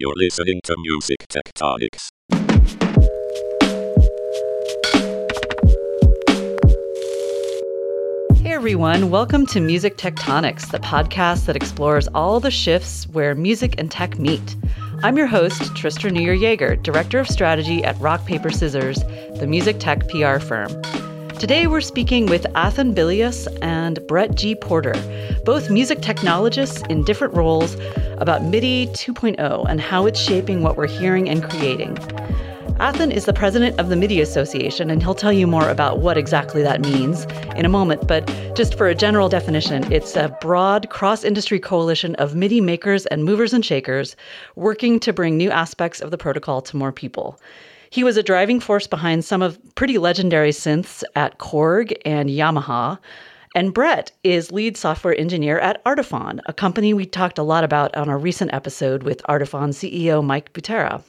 [0.00, 2.10] You're listening to Music Tectonics.
[8.36, 13.74] Hey everyone, welcome to Music Tectonics, the podcast that explores all the shifts where music
[13.76, 14.54] and tech meet.
[15.02, 19.02] I'm your host, Tristra Newyear Yeager, Director of Strategy at Rock Paper Scissors,
[19.40, 20.80] the music tech PR firm.
[21.38, 24.56] Today we're speaking with Athan Bilias and Brett G.
[24.56, 24.94] Porter,
[25.44, 27.76] both music technologists in different roles,
[28.16, 31.94] about MIDI 2.0 and how it's shaping what we're hearing and creating.
[32.80, 36.18] Athan is the president of the MIDI Association, and he'll tell you more about what
[36.18, 37.24] exactly that means
[37.54, 38.08] in a moment.
[38.08, 38.26] But
[38.56, 43.24] just for a general definition, it's a broad cross industry coalition of MIDI makers and
[43.24, 44.16] movers and shakers
[44.56, 47.38] working to bring new aspects of the protocol to more people.
[47.90, 52.98] He was a driving force behind some of pretty legendary synths at Korg and Yamaha.
[53.54, 57.96] And Brett is lead software engineer at Artiphon, a company we talked a lot about
[57.96, 61.02] on our recent episode with Artiphon CEO Mike Butera.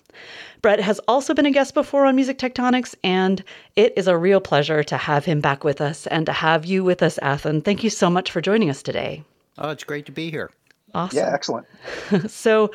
[0.61, 3.43] Brett has also been a guest before on Music Tectonics, and
[3.75, 6.83] it is a real pleasure to have him back with us and to have you
[6.83, 7.63] with us, Athan.
[7.63, 9.23] Thank you so much for joining us today.
[9.57, 10.49] Oh, it's great to be here.
[10.93, 11.17] Awesome.
[11.17, 11.67] Yeah, excellent.
[12.27, 12.71] so,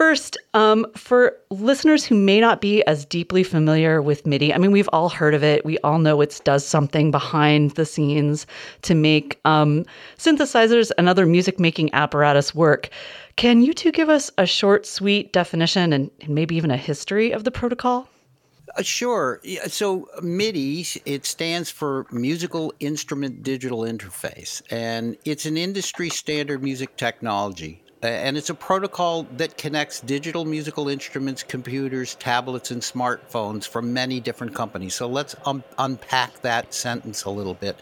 [0.00, 4.72] First, um, for listeners who may not be as deeply familiar with MIDI, I mean,
[4.72, 5.62] we've all heard of it.
[5.62, 8.46] We all know it does something behind the scenes
[8.80, 9.84] to make um,
[10.16, 12.88] synthesizers and other music making apparatus work.
[13.36, 17.30] Can you two give us a short, sweet definition and, and maybe even a history
[17.32, 18.08] of the protocol?
[18.78, 19.38] Uh, sure.
[19.66, 26.96] So MIDI, it stands for Musical Instrument Digital Interface, and it's an industry standard music
[26.96, 33.92] technology and it's a protocol that connects digital musical instruments, computers, tablets, and smartphones from
[33.92, 34.94] many different companies.
[34.94, 37.78] So let's un- unpack that sentence a little bit.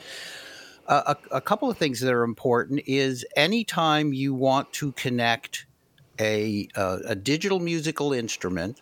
[0.86, 5.66] Uh, a, a, couple of things that are important is anytime you want to connect
[6.18, 8.80] a, uh, a digital musical instrument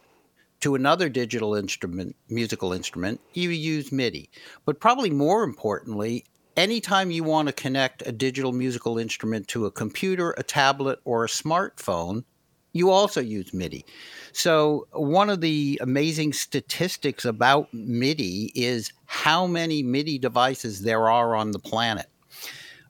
[0.60, 4.30] to another digital instrument, musical instrument, you use MIDI.
[4.64, 6.24] But probably more importantly,
[6.56, 11.24] anytime you want to connect a digital musical instrument to a computer, a tablet, or
[11.24, 12.24] a smartphone,
[12.72, 13.84] you also use MIDI.
[14.32, 21.34] So, one of the amazing statistics about MIDI is how many MIDI devices there are
[21.34, 22.06] on the planet.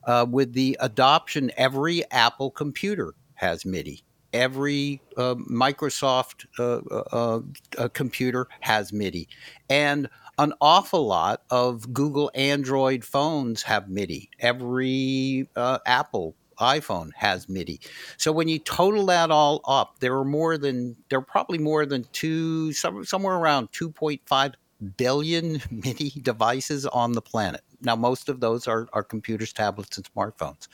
[0.05, 4.03] Uh, with the adoption, every Apple computer has MIDI.
[4.33, 6.81] Every uh, Microsoft uh,
[7.11, 7.41] uh,
[7.77, 9.27] uh computer has MIDI.
[9.69, 14.29] And an awful lot of Google Android phones have MIDI.
[14.39, 17.79] Every uh, Apple iPhone has MIDI.
[18.17, 21.85] So when you total that all up, there are more than there are probably more
[21.85, 24.53] than two some, somewhere around 2.5
[24.95, 27.61] billion MIDI devices on the planet.
[27.81, 30.67] Now most of those are, are computers, tablets, and smartphones.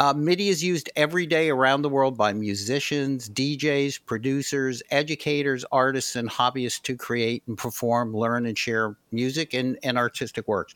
[0.00, 6.16] Uh, MIDI is used every day around the world by musicians, DJs, producers, educators, artists,
[6.16, 10.74] and hobbyists to create and perform, learn, and share music and, and artistic works.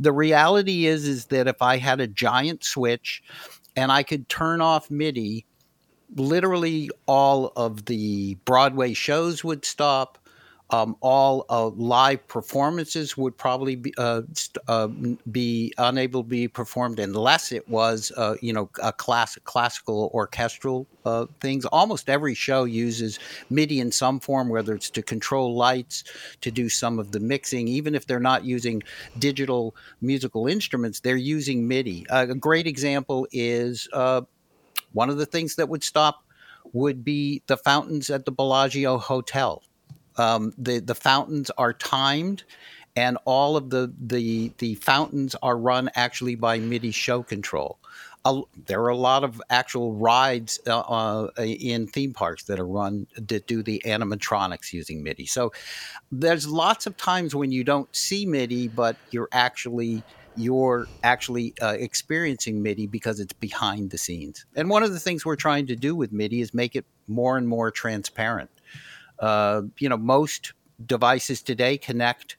[0.00, 3.22] The reality is, is that if I had a giant switch
[3.76, 5.46] and I could turn off MIDI,
[6.16, 10.18] literally all of the Broadway shows would stop
[10.70, 14.22] um, all uh, live performances would probably be, uh,
[14.66, 14.88] uh,
[15.30, 20.86] be unable to be performed unless it was, uh, you know, a class, classical orchestral
[21.04, 21.64] uh, things.
[21.66, 26.02] Almost every show uses MIDI in some form, whether it's to control lights,
[26.40, 27.68] to do some of the mixing.
[27.68, 28.82] Even if they're not using
[29.20, 32.06] digital musical instruments, they're using MIDI.
[32.10, 34.22] a great example is uh,
[34.94, 36.24] one of the things that would stop
[36.72, 39.62] would be the fountains at the Bellagio Hotel
[40.18, 42.44] um, the the fountains are timed,
[42.94, 47.78] and all of the the the fountains are run actually by MIDI show control.
[48.24, 52.66] Uh, there are a lot of actual rides uh, uh, in theme parks that are
[52.66, 55.26] run that do the animatronics using MIDI.
[55.26, 55.52] So
[56.10, 60.02] there's lots of times when you don't see MIDI, but you're actually
[60.36, 64.44] you're actually uh, experiencing MIDI because it's behind the scenes.
[64.54, 67.38] And one of the things we're trying to do with MIDI is make it more
[67.38, 68.50] and more transparent.
[69.18, 70.52] Uh, you know, most
[70.86, 72.36] devices today connect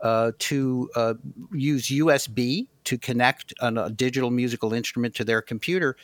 [0.00, 1.14] uh, to uh,
[1.52, 5.96] use USB to connect a digital musical instrument to their computer.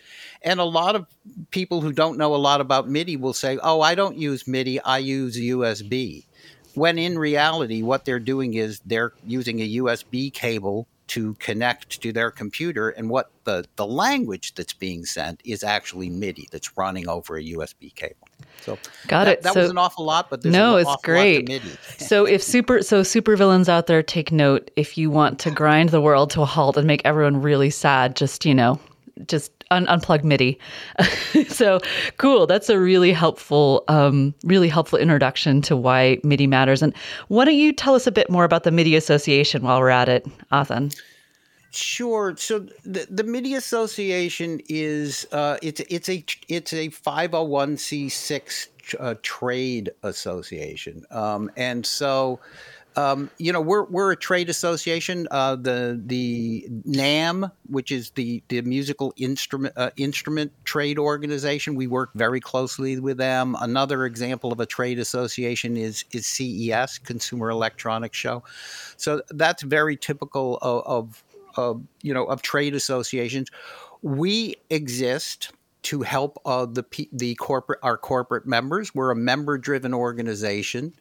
[0.43, 1.07] And a lot of
[1.51, 4.81] people who don't know a lot about MIDI will say, oh, I don't use MIDI,
[4.81, 6.25] I use USB.
[6.75, 12.13] When in reality, what they're doing is they're using a USB cable to connect to
[12.13, 17.09] their computer and what the, the language that's being sent is actually MIDI that's running
[17.09, 18.29] over a USB cable.
[18.61, 18.79] So
[19.09, 19.43] got that, it.
[19.43, 21.51] That so, was an awful lot, but no, it's great.
[21.99, 25.89] so if super so super villains out there take note, if you want to grind
[25.89, 28.79] the world to a halt and make everyone really sad, just you know,
[29.27, 30.59] just un- unplug MIDI.
[31.49, 31.81] so
[32.17, 32.47] cool.
[32.47, 36.83] That's a really helpful, um, really helpful introduction to why MIDI matters.
[36.83, 36.95] And
[37.29, 40.09] why don't you tell us a bit more about the MIDI Association while we're at
[40.09, 40.95] it, Athan?
[41.73, 42.35] Sure.
[42.37, 47.77] So the, the MIDI Association is uh, it's it's a it's a five hundred one
[47.77, 48.69] c six
[48.99, 52.41] uh, trade association, um, and so
[52.97, 55.29] um, you know, we're we're a trade association.
[55.31, 61.87] Uh, the the NAMM, which is the the musical instrument uh, instrument trade organization, we
[61.87, 63.57] work very closely with them.
[63.61, 68.43] Another example of a trade association is is CES, Consumer Electronics Show.
[68.97, 71.25] So that's very typical of, of,
[71.57, 73.51] of you know of trade associations.
[74.03, 75.53] We exist
[75.83, 78.95] to help uh, the the corporate our corporate members.
[78.95, 80.95] We're a member driven organization.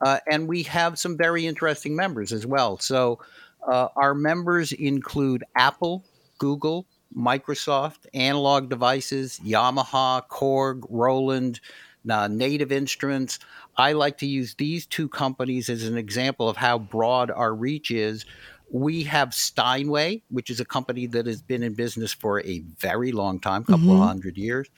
[0.00, 2.78] Uh, and we have some very interesting members as well.
[2.78, 3.18] So
[3.66, 6.04] uh, our members include Apple,
[6.38, 6.86] Google,
[7.16, 11.60] Microsoft, Analog Devices, Yamaha, Korg, Roland,
[12.08, 13.38] uh, Native Instruments.
[13.76, 17.90] I like to use these two companies as an example of how broad our reach
[17.90, 18.24] is.
[18.70, 23.12] We have Steinway, which is a company that has been in business for a very
[23.12, 24.02] long time, couple mm-hmm.
[24.02, 24.68] of hundred years.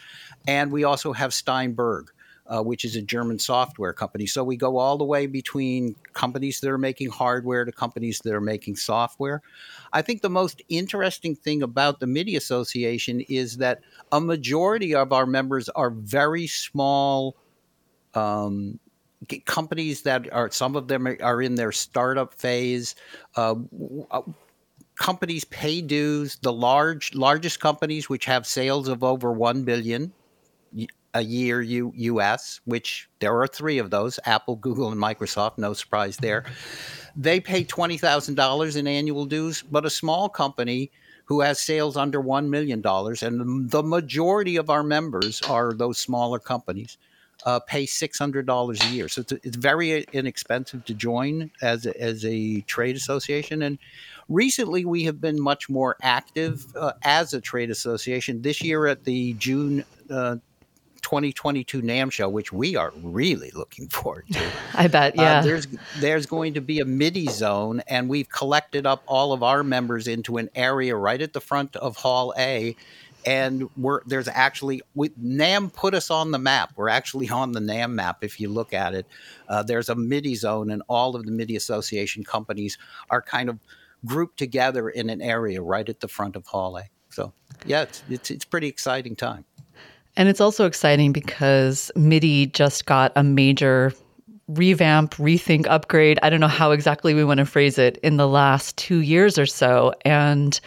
[0.47, 2.11] And we also have Steinberg
[2.50, 4.26] uh, which is a German software company.
[4.26, 8.35] So we go all the way between companies that are making hardware to companies that
[8.35, 9.41] are making software.
[9.93, 13.81] I think the most interesting thing about the MIDI Association is that
[14.11, 17.37] a majority of our members are very small.
[18.14, 18.81] Um,
[19.44, 22.94] companies that are some of them are in their startup phase
[23.37, 23.55] uh,
[24.11, 24.23] uh
[24.99, 30.11] companies pay dues the large largest companies which have sales of over 1 billion
[31.15, 35.59] a year U, US, which there are three of those Apple, Google, and Microsoft.
[35.59, 36.45] No surprise there.
[37.17, 40.91] They pay $20,000 in annual dues, but a small company
[41.25, 46.39] who has sales under $1 million, and the majority of our members are those smaller
[46.39, 46.99] companies.
[47.47, 51.87] Uh, pay six hundred dollars a year, so it's, it's, very inexpensive to join as
[51.87, 53.62] a, as a trade association.
[53.62, 53.79] And
[54.29, 58.43] recently, we have been much more active uh, as a trade association.
[58.43, 60.37] This year, at the June uh,
[61.00, 64.50] 2022 NAMM show, which we are really looking forward to.
[64.75, 65.38] I bet, uh, yeah.
[65.38, 65.67] Uh, there's
[65.99, 70.06] there's going to be a MIDI zone, and we've collected up all of our members
[70.06, 72.76] into an area right at the front of Hall A.
[73.26, 76.73] And we're there's actually we, NAMM put us on the map.
[76.76, 78.25] We're actually on the NAMM map.
[78.25, 79.06] If you look at it,
[79.49, 82.79] uh, there's a MIDI zone, and all of the MIDI Association companies
[83.11, 83.58] are kind of
[84.06, 86.85] grouped together in an area right at the front of Hall A.
[87.11, 87.32] So
[87.67, 89.44] yeah, it's it's, it's pretty exciting time.
[90.17, 93.93] And it's also exciting because MIDI just got a major
[94.49, 96.19] revamp, rethink, upgrade.
[96.23, 99.39] I don't know how exactly we want to phrase it in the last two years
[99.39, 99.93] or so.
[100.05, 100.61] And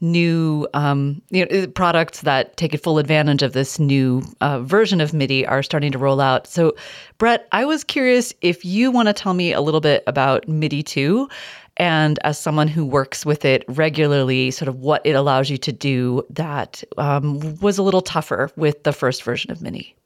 [0.00, 5.12] new um, you know, products that take full advantage of this new uh, version of
[5.14, 6.46] MIDI are starting to roll out.
[6.46, 6.74] So,
[7.18, 10.82] Brett, I was curious if you want to tell me a little bit about MIDI
[10.82, 11.28] 2
[11.76, 15.72] and as someone who works with it regularly, sort of what it allows you to
[15.72, 19.96] do that um, was a little tougher with the first version of MIDI.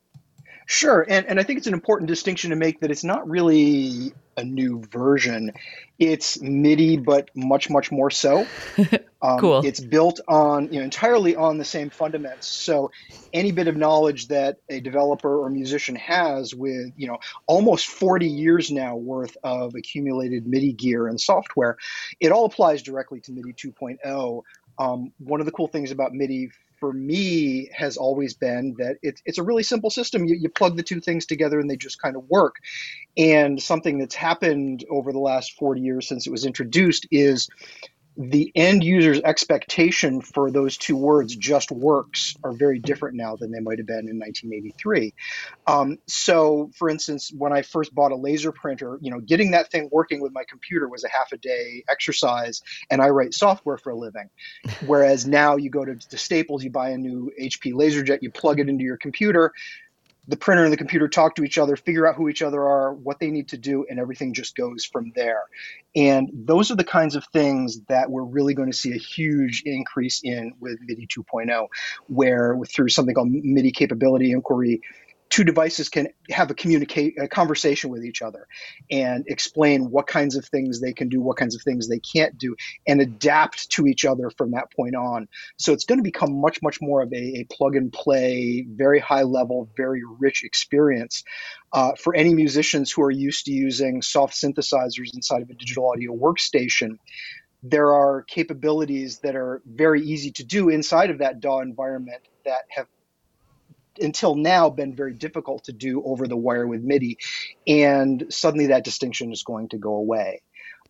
[0.71, 4.13] Sure, and and I think it's an important distinction to make that it's not really
[4.37, 5.53] a new version.
[5.99, 8.47] It's MIDI, but much much more so.
[9.21, 9.67] Um, cool.
[9.67, 12.47] It's built on you know entirely on the same fundamentals.
[12.47, 12.93] So
[13.33, 17.19] any bit of knowledge that a developer or musician has with you know
[17.49, 21.79] almost 40 years now worth of accumulated MIDI gear and software,
[22.21, 24.43] it all applies directly to MIDI 2.0.
[24.79, 29.21] Um, one of the cool things about MIDI for me has always been that it,
[29.25, 30.25] it's a really simple system.
[30.25, 32.57] You, you plug the two things together and they just kind of work.
[33.17, 37.49] And something that's happened over the last 40 years since it was introduced is
[38.19, 43.53] the end user's expectation for those two words just works are very different now than
[43.53, 45.15] they might have been in 1983
[45.69, 49.71] um, so for instance when i first bought a laser printer you know getting that
[49.71, 52.61] thing working with my computer was a half a day exercise
[52.91, 54.29] and i write software for a living.
[54.87, 58.59] Whereas now you go to, to staples you buy a new hp laserjet you plug
[58.59, 59.53] it into your computer
[60.29, 62.93] the printer and the computer talk to each other, figure out who each other are,
[62.93, 65.45] what they need to do, and everything just goes from there.
[65.97, 69.63] And those are the kinds of things that we're really going to see a huge
[69.65, 71.69] increase in with MIDI 2.0,
[72.09, 74.83] where through something called MIDI capability inquiry,
[75.31, 78.47] two devices can have a communicate a conversation with each other
[78.91, 82.39] and explain what kinds of things they can do what kinds of things they can't
[82.39, 82.57] do
[82.87, 85.29] and adapt to each other from that point on.
[85.57, 88.99] So it's going to become much much more of a, a plug and play very
[88.99, 91.25] high level very rich experience
[91.73, 95.91] uh, for any musicians who are used to using soft synthesizers inside of a digital
[95.91, 96.99] audio workstation.
[97.63, 102.63] There are capabilities that are very easy to do inside of that DAW environment that
[102.71, 102.87] have
[104.01, 107.19] until now been very difficult to do over the wire with MIDI.
[107.67, 110.43] And suddenly that distinction is going to go away.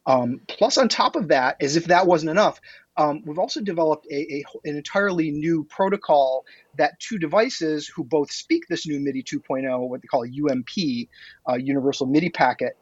[0.07, 2.61] Um, plus, on top of that, as if that wasn't enough,
[2.97, 6.45] um, we've also developed a, a, an entirely new protocol
[6.79, 11.09] that two devices who both speak this new MIDI 2.0, what they call UMP,
[11.49, 12.77] uh, Universal MIDI Packet,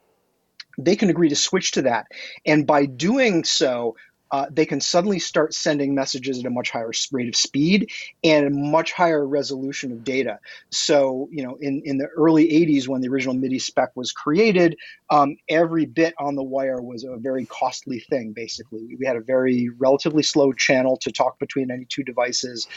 [0.77, 2.05] they can agree to switch to that.
[2.45, 3.95] And by doing so,
[4.31, 7.89] uh, they can suddenly start sending messages at a much higher rate of speed
[8.23, 10.39] and a much higher resolution of data.
[10.69, 14.77] So, you know, in, in the early 80s, when the original MIDI spec was created,
[15.09, 18.95] um, every bit on the wire was a very costly thing, basically.
[18.99, 22.67] We had a very relatively slow channel to talk between any two devices,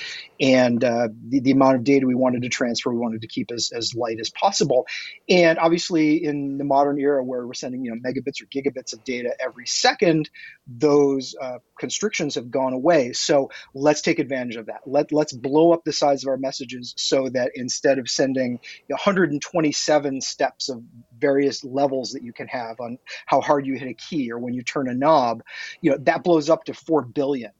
[0.40, 3.50] and uh, the, the amount of data we wanted to transfer, we wanted to keep
[3.50, 4.86] as, as light as possible.
[5.28, 9.02] And obviously, in the modern era where we're sending, you know, megabits or gigabits of
[9.04, 10.30] data every second,
[10.66, 13.12] those uh, constrictions have gone away.
[13.12, 14.80] So let's take advantage of that.
[14.86, 20.20] Let, let's blow up the size of our messages so that instead of sending 127
[20.20, 20.82] steps of
[21.18, 24.54] various levels that you can have on how hard you hit a key or when
[24.54, 25.42] you turn a knob,
[25.80, 27.52] you know, that blows up to 4 billion.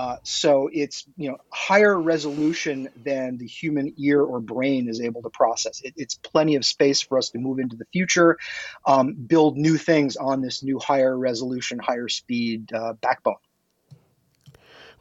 [0.00, 5.20] Uh, so it's you know higher resolution than the human ear or brain is able
[5.20, 5.82] to process.
[5.82, 8.38] It, it's plenty of space for us to move into the future,
[8.86, 13.34] um, build new things on this new higher resolution, higher speed uh, backbone.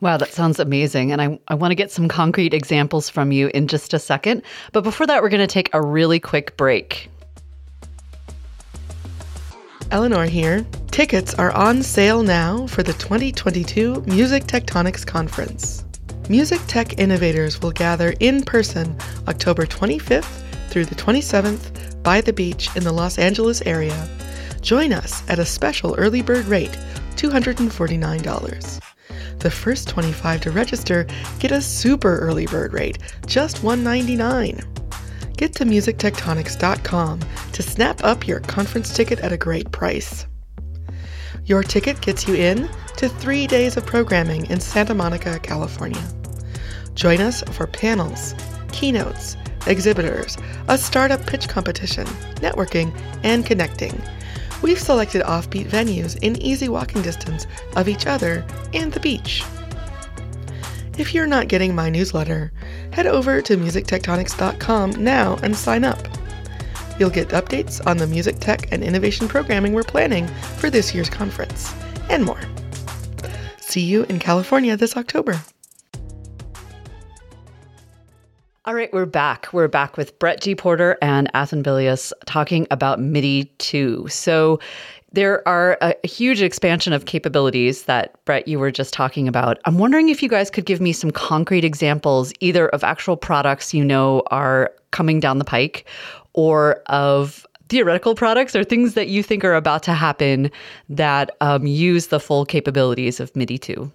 [0.02, 1.14] Wow, that sounds amazing.
[1.14, 4.42] And I, I want to get some concrete examples from you in just a second.
[4.74, 7.10] But before that, we're going to take a really quick break.
[9.92, 10.66] Eleanor here.
[10.92, 15.84] Tickets are on sale now for the 2022 Music Tectonics Conference.
[16.30, 18.96] Music Tech innovators will gather in person
[19.28, 24.08] October 25th through the 27th by the beach in the Los Angeles area.
[24.62, 26.78] Join us at a special early bird rate,
[27.16, 28.82] $249.
[29.40, 31.08] The first 25 to register
[31.40, 34.79] get a super early bird rate, just $199.
[35.40, 37.22] Get to musictectonics.com
[37.54, 40.28] to snap up your conference ticket at a great price.
[41.46, 46.04] Your ticket gets you in to three days of programming in Santa Monica, California.
[46.94, 48.36] Join us for panels,
[48.74, 52.06] keynotes, exhibitors, a startup pitch competition,
[52.42, 52.94] networking,
[53.24, 53.98] and connecting.
[54.62, 59.46] We've selected offbeat venues in easy walking distance of each other and the beach.
[61.00, 62.52] If you're not getting my newsletter,
[62.92, 65.98] head over to musictectonics.com now and sign up.
[67.00, 70.28] You'll get updates on the music tech and innovation programming we're planning
[70.58, 71.74] for this year's conference,
[72.10, 72.42] and more.
[73.62, 75.42] See you in California this October.
[78.66, 79.48] All right, we're back.
[79.54, 80.54] We're back with Brett G.
[80.54, 84.08] Porter and Athan Bilias talking about MIDI 2.
[84.10, 84.60] So,
[85.12, 89.60] there are a, huge expansion of capabilities that Brett you were just talking about.
[89.66, 93.74] I'm wondering if you guys could give me some concrete examples either of actual products
[93.74, 95.86] you know are coming down the pike
[96.34, 100.52] or of theoretical products or things that you think are about to happen
[100.90, 103.92] that um, use the full capabilities of MIDI 2.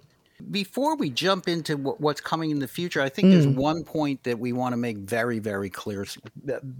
[0.51, 3.31] Before we jump into what's coming in the future, I think mm.
[3.31, 6.05] there's one point that we want to make very, very clear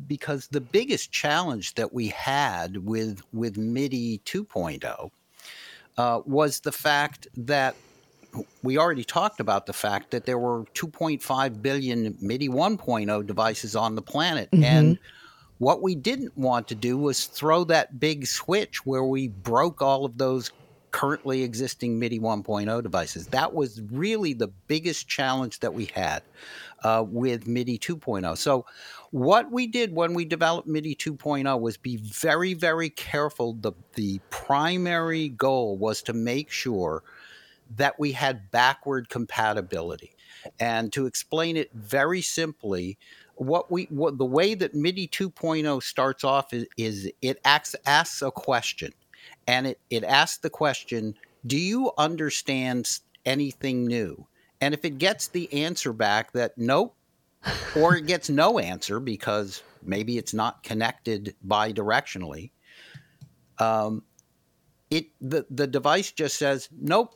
[0.07, 5.09] because the biggest challenge that we had with with MIDI 2.0
[5.97, 7.75] uh, was the fact that
[8.61, 13.95] we already talked about the fact that there were 2.5 billion MIDI 1.0 devices on
[13.95, 14.63] the planet, mm-hmm.
[14.63, 14.99] and
[15.57, 20.03] what we didn't want to do was throw that big switch where we broke all
[20.03, 20.51] of those
[20.95, 23.27] currently existing MIDI 1.0 devices.
[23.27, 26.23] That was really the biggest challenge that we had
[26.85, 28.37] uh, with MIDI 2.0.
[28.37, 28.65] So,
[29.11, 33.57] what we did when we developed MIDI 2.0 was be very, very careful.
[33.59, 37.03] The, the primary goal was to make sure
[37.75, 40.15] that we had backward compatibility.
[40.61, 42.97] And to explain it very simply,
[43.35, 48.21] what we what the way that MIDI 2.0 starts off is, is it asks, asks
[48.21, 48.93] a question
[49.47, 54.27] and it, it asks the question Do you understand anything new?
[54.61, 56.95] And if it gets the answer back that nope,
[57.75, 62.51] or it gets no answer because maybe it's not connected bi-directionally,
[63.59, 64.03] um,
[64.89, 67.15] it the, the device just says nope,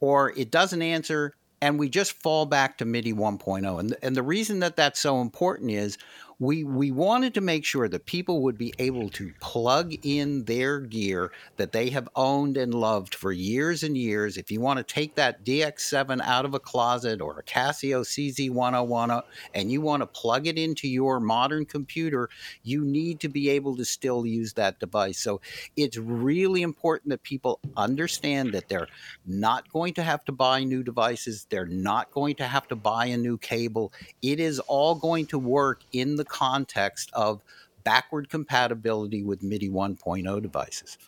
[0.00, 3.80] or it doesn't answer, and we just fall back to MIDI 1.0.
[3.80, 5.98] And, and the reason that that's so important is
[6.40, 10.78] we we wanted to make sure that people would be able to plug in their
[10.78, 14.36] gear that they have owned and loved for years and years.
[14.36, 19.10] If you want to take that DX7 out of a closet or a Casio CZ101
[19.10, 22.28] uh, and you want to plug it into your modern computer,
[22.62, 25.18] you need to be able to still use that device.
[25.18, 25.40] So
[25.76, 28.88] it's really important that people understand that they're
[29.26, 33.06] not going to have to buy new devices, they're not going to have to buy
[33.06, 33.92] a new cable.
[34.22, 37.42] It is all going to work in the context of
[37.84, 40.98] backward compatibility with MIDI 1.0 devices.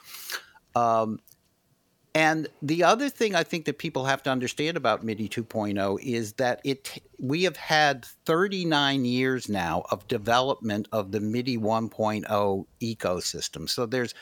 [0.75, 1.21] Um,
[2.15, 6.33] and the other thing I think that people have to understand about MIDI 2.0 is
[6.35, 13.69] that it we have had 39 years now of development of the MIDI 1.0 ecosystem.
[13.69, 14.15] So there's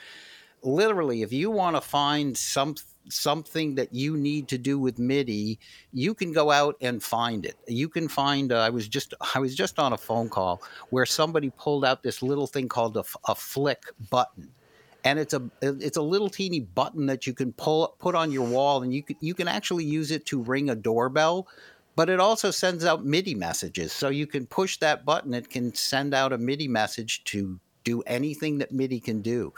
[0.63, 2.75] literally if you want to find some
[3.09, 5.59] something that you need to do with MIDI,
[5.93, 7.57] you can go out and find it.
[7.67, 8.53] You can find.
[8.53, 12.03] Uh, I was just I was just on a phone call where somebody pulled out
[12.03, 14.51] this little thing called a, a flick button,
[15.05, 18.47] and it's a it's a little teeny button that you can pull put on your
[18.47, 21.49] wall, and you can you can actually use it to ring a doorbell.
[21.97, 25.35] But it also sends out MIDI messages, so you can push that button.
[25.35, 29.53] It can send out a MIDI message to do anything that MIDI can do.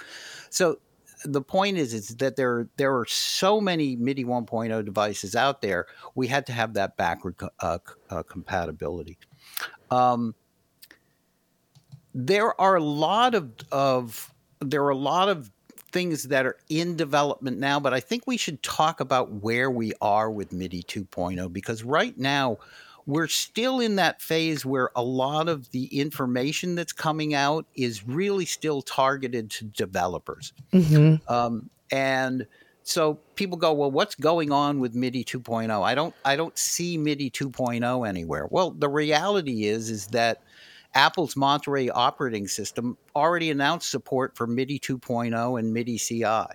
[0.48, 0.78] So
[1.24, 5.86] the point is is that there there are so many MIDI 1.0 devices out there.
[6.14, 9.18] We had to have that backward uh, uh, compatibility.
[9.90, 10.34] Um,
[12.14, 15.50] there are a lot of of there are a lot of
[15.92, 19.92] things that are in development now, but I think we should talk about where we
[20.00, 22.58] are with MIDI 2.0 because right now
[23.06, 28.06] we're still in that phase where a lot of the information that's coming out is
[28.06, 30.52] really still targeted to developers.
[30.72, 31.32] Mm-hmm.
[31.32, 32.46] Um, and
[32.82, 35.82] so people go, well, what's going on with MIDI 2.0?
[35.82, 38.46] I don't, I don't see MIDI 2.0 anywhere.
[38.50, 40.42] Well, the reality is, is that
[40.94, 46.46] Apple's Monterey operating system already announced support for MIDI 2.0 and MIDI CI.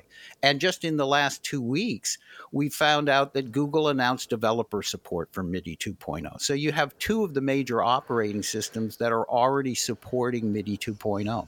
[0.44, 2.18] And just in the last two weeks,
[2.52, 6.42] we found out that Google announced developer support for MIDI 2.0.
[6.42, 11.48] So you have two of the major operating systems that are already supporting MIDI 2.0.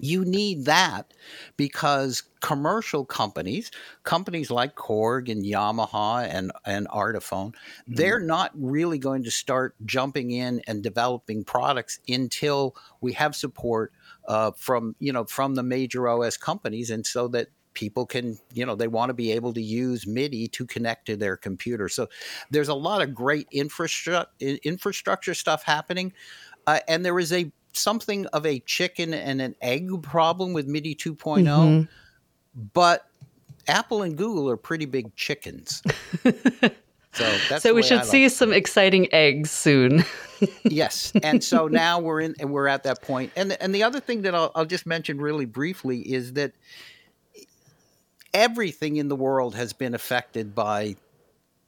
[0.00, 1.12] You need that
[1.56, 3.70] because commercial companies,
[4.02, 7.94] companies like Korg and Yamaha and, and Artiphon, mm-hmm.
[7.94, 13.92] they're not really going to start jumping in and developing products until we have support
[14.26, 18.64] uh, from you know from the major OS companies, and so that people can you
[18.64, 21.88] know they want to be able to use MIDI to connect to their computer.
[21.88, 22.08] So
[22.50, 26.12] there's a lot of great infrastructure infrastructure stuff happening,
[26.66, 30.94] uh, and there is a something of a chicken and an egg problem with MIDI
[30.94, 32.62] 2.0, mm-hmm.
[32.72, 33.06] but
[33.68, 35.82] Apple and Google are pretty big chickens.
[37.12, 38.30] So, so we should like see it.
[38.30, 40.04] some exciting eggs soon.
[40.62, 43.32] yes, and so now we're in, and we're at that point.
[43.34, 46.52] And the, and the other thing that I'll, I'll just mention really briefly is that
[48.32, 50.94] everything in the world has been affected by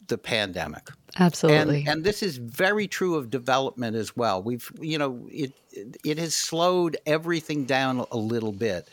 [0.09, 0.91] the pandemic.
[1.19, 1.81] Absolutely.
[1.81, 4.43] And, and, this is very true of development as well.
[4.43, 5.53] We've, you know, it
[6.05, 8.89] it has slowed everything down a little bit.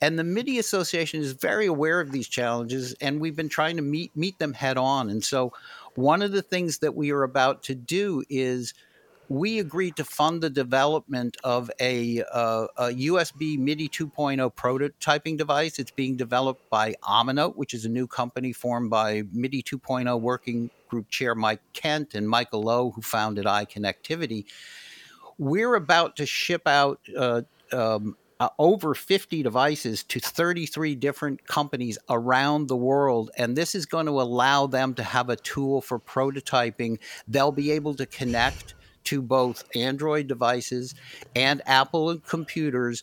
[0.00, 3.82] And the MIDI Association is very aware of these challenges, and we've been trying to
[3.82, 5.10] meet meet them head on.
[5.10, 5.52] And so,
[5.94, 8.74] one of the things that we are about to do is
[9.28, 15.78] we agreed to fund the development of a, uh, a, USB MIDI 2.0 prototyping device.
[15.78, 20.70] It's being developed by AmeNote, which is a new company formed by MIDI 2.0 Working
[20.88, 24.46] Group Chair Mike Kent and Michael Loh, who founded iConnectivity.
[25.36, 31.98] We're about to ship out uh, um, uh, over 50 devices to 33 different companies
[32.08, 33.30] around the world.
[33.36, 36.98] And this is going to allow them to have a tool for prototyping.
[37.26, 38.74] They'll be able to connect
[39.08, 40.94] to both Android devices
[41.34, 43.02] and Apple computers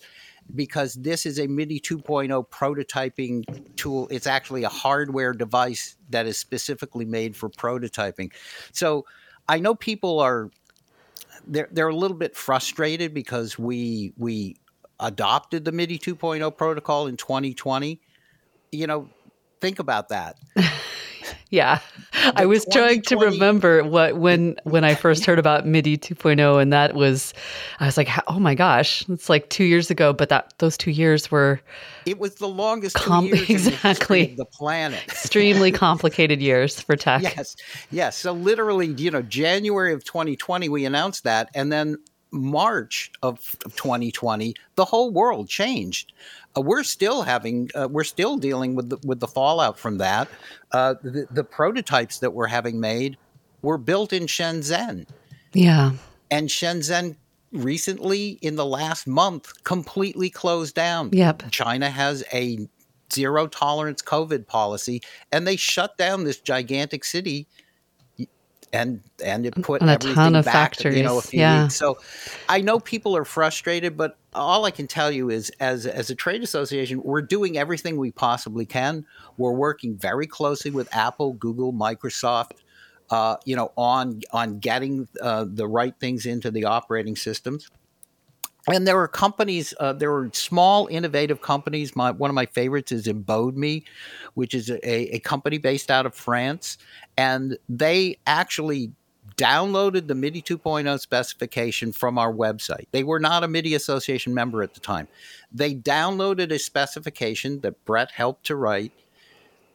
[0.53, 3.43] because this is a MIDI 2.0 prototyping
[3.75, 4.07] tool.
[4.11, 8.31] It's actually a hardware device that is specifically made for prototyping.
[8.71, 9.05] So
[9.49, 10.51] I know people are
[11.47, 14.57] they're they're a little bit frustrated because we we
[14.99, 17.99] adopted the MIDI 2.0 protocol in 2020.
[18.71, 19.09] You know,
[19.59, 20.37] think about that.
[21.49, 21.79] Yeah.
[22.35, 26.73] I was trying to remember what when when I first heard about MIDI 2.0 and
[26.73, 27.33] that was
[27.79, 30.91] I was like oh my gosh, it's like 2 years ago, but that those 2
[30.91, 31.61] years were
[32.05, 35.03] It was the longest com- exactly the, the planet.
[35.07, 37.21] Extremely complicated years for tech.
[37.21, 37.55] Yes.
[37.91, 41.97] Yes, so literally, you know, January of 2020 we announced that and then
[42.35, 43.39] March of
[43.75, 46.11] 2020, the whole world changed
[46.57, 50.27] uh, we're still having uh, we're still dealing with the, with the fallout from that.
[50.71, 53.17] Uh, the, the, prototypes that we're having made
[53.61, 55.07] were built in Shenzhen.
[55.53, 55.91] Yeah,
[56.31, 57.15] and Shenzhen
[57.51, 61.09] recently in the last month completely closed down.
[61.11, 61.43] Yep.
[61.51, 62.67] China has a
[63.13, 67.47] zero tolerance COVID policy, and they shut down this gigantic city.
[68.75, 71.63] And and it put And a everything ton of back, you know, a yeah.
[71.63, 71.75] weeks.
[71.75, 71.97] So
[72.49, 76.15] I know people are frustrated, but all I can tell you is, as as a
[76.15, 79.05] trade association, we're doing everything we possibly can.
[79.37, 82.57] We're working very closely with Apple, Google, Microsoft,
[83.09, 87.69] uh, you know, on on getting uh, the right things into the operating systems.
[88.67, 91.95] And there are companies, uh, there are small, innovative companies.
[91.95, 93.79] My one of my favorites is Embodme,
[94.33, 96.77] which is a, a company based out of France,
[97.15, 98.91] and they actually
[99.37, 102.87] downloaded the MIDI 2.0 specification from our website.
[102.91, 105.07] They were not a MIDI Association member at the time.
[105.51, 108.93] They downloaded a specification that Brett helped to write.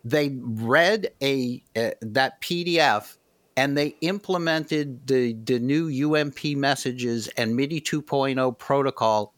[0.04, 3.16] They read a uh, that PDF
[3.56, 9.34] and they implemented the the new UMP messages and MIDI 2.0 protocol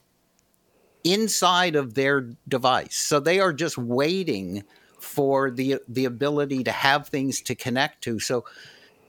[1.05, 2.97] inside of their device.
[2.97, 4.65] So they are just waiting
[4.99, 8.21] for the the ability to have things to connect to.
[8.21, 8.45] So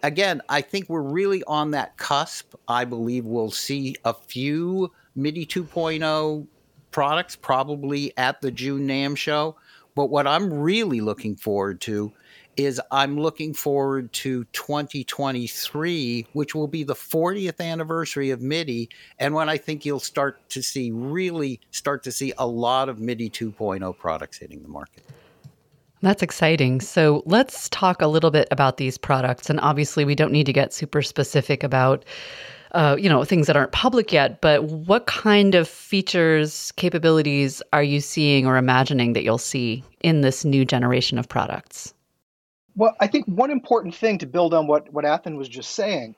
[0.02, 2.56] again, I think we're really on that cusp.
[2.68, 6.48] I believe we'll see a few MIDI 2.0
[6.92, 9.56] products probably at the June NAMM show.
[9.96, 12.12] But what I'm really looking forward to
[12.58, 18.90] is I'm looking forward to 2023, which will be the 40th anniversary of MIDI,
[19.20, 23.00] and when I think you'll start to see really start to see a lot of
[23.00, 25.04] MIDI 2.0 products hitting the market.
[26.04, 26.82] That's exciting.
[26.82, 29.50] So let's talk a little bit about these products.
[29.50, 32.04] And obviously, we don't need to get super specific about,
[32.74, 34.42] uh, you know, things that aren't public yet.
[34.42, 40.20] But what kind of features, capabilities are you seeing or imagining that you'll see in
[40.22, 41.94] this new generation of products?
[42.76, 46.16] Well, I think one important thing to build on what what Athan was just saying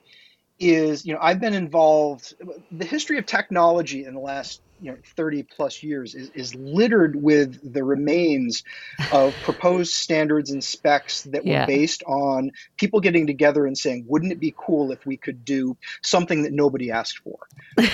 [0.58, 2.34] is, you know, I've been involved.
[2.70, 7.16] The history of technology in the last you know 30 plus years is, is littered
[7.16, 8.62] with the remains
[9.10, 11.66] of proposed standards and specs that were Yeah.
[11.66, 15.76] based on people getting together and saying wouldn't it be cool if we could do
[16.02, 17.38] something that nobody asked for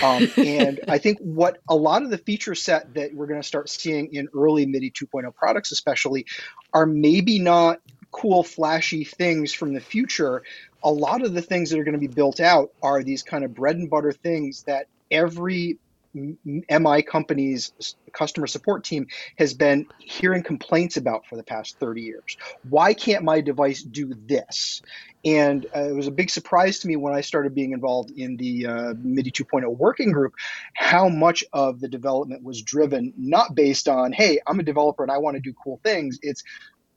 [0.03, 3.46] um, and i think what a lot of the feature set that we're going to
[3.46, 6.27] start seeing in early midi 2.0 products especially
[6.75, 7.79] are maybe not
[8.12, 10.42] cool flashy things from the future
[10.85, 13.44] a lot of the things that are going to be built out are these kind
[13.44, 15.79] of bread and butter things that every
[16.14, 17.72] MI company's
[18.12, 19.07] customer support team
[19.38, 22.37] has been hearing complaints about for the past 30 years.
[22.68, 24.83] Why can't my device do this?
[25.25, 28.37] And uh, it was a big surprise to me when I started being involved in
[28.37, 30.35] the uh, MIDI 2.0 working group
[30.75, 35.12] how much of the development was driven not based on, hey, I'm a developer and
[35.12, 36.18] I want to do cool things.
[36.22, 36.42] It's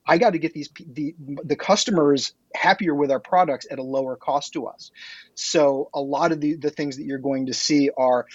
[0.06, 4.16] I got to get these the the customers happier with our products at a lower
[4.16, 4.90] cost to us.
[5.34, 8.26] So a lot of the the things that you're going to see are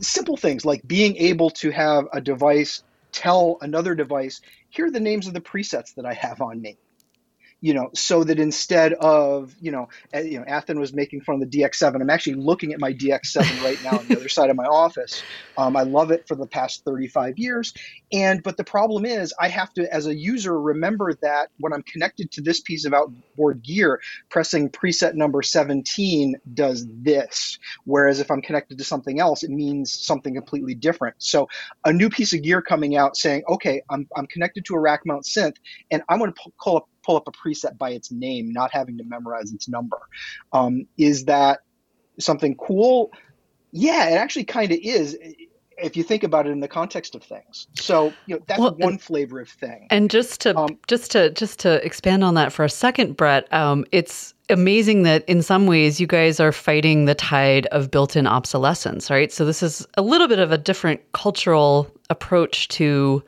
[0.00, 5.00] simple things like being able to have a device tell another device, here are the
[5.00, 6.76] names of the presets that I have on me.
[7.60, 11.50] You know, so that instead of you know, you know, Athan was making fun of
[11.50, 12.00] the DX7.
[12.00, 15.22] I'm actually looking at my DX7 right now on the other side of my office.
[15.56, 17.72] Um, I love it for the past 35 years,
[18.12, 21.82] and but the problem is, I have to, as a user, remember that when I'm
[21.82, 27.58] connected to this piece of outboard gear, pressing preset number 17 does this.
[27.84, 31.16] Whereas if I'm connected to something else, it means something completely different.
[31.18, 31.48] So
[31.84, 35.00] a new piece of gear coming out saying, okay, I'm, I'm connected to a rack
[35.04, 35.56] mount synth,
[35.90, 38.98] and I'm going to pull up pull up a preset by its name, not having
[38.98, 39.98] to memorize its number.
[40.52, 41.60] Um, is that
[42.20, 43.10] something cool?
[43.72, 45.16] Yeah, it actually kind of is
[45.78, 47.66] if you think about it in the context of things.
[47.76, 49.86] So you know that's Well, and- one flavor of thing.
[49.90, 53.50] And just to Um, just to just to expand on that for a second, Brett,
[53.54, 58.26] um, it's amazing that in some ways you guys are fighting the tide of built-in
[58.26, 59.32] obsolescence, right?
[59.32, 63.22] So this is a little bit of a different cultural approach to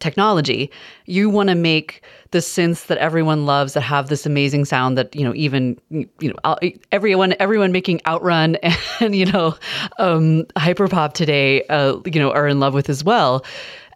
[0.00, 0.70] technology.
[1.06, 5.14] You want to make the synths that everyone loves that have this amazing sound that
[5.14, 6.56] you know even you know
[6.92, 8.56] everyone everyone making outrun
[9.00, 9.56] and you know
[9.98, 13.44] um hyperpop today uh you know are in love with as well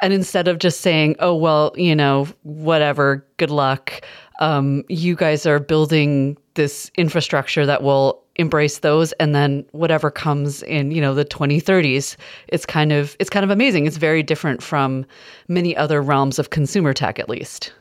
[0.01, 4.01] and instead of just saying oh well you know whatever good luck
[4.41, 9.13] um you guys are building this infrastructure that will embrace those.
[9.13, 12.17] And then whatever comes in you know the 2030s
[12.49, 13.87] it's kind of it's kind of amazing.
[13.87, 15.05] It's very different from
[15.49, 17.73] many other realms of consumer tech at least.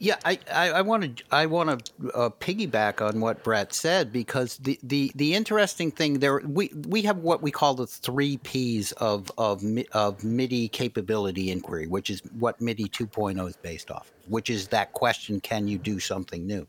[0.00, 4.56] Yeah, I, I, want to I want to uh, piggyback on what Brett said because
[4.58, 8.90] the, the, the interesting thing there we we have what we call the three P's
[8.92, 14.50] of of of MIDI capability inquiry, which is what MIDI 2.0 is based off, which
[14.50, 16.66] is that question: Can you do something new?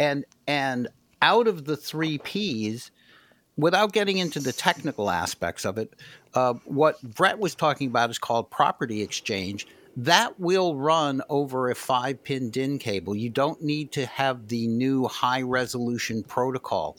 [0.00, 0.88] And and
[1.22, 2.90] out of the three P's,
[3.56, 5.94] without getting into the technical aspects of it,
[6.34, 9.66] uh, what Brett was talking about is called property exchange.
[9.96, 13.14] That will run over a five pin DIN cable.
[13.14, 16.96] You don't need to have the new high resolution protocol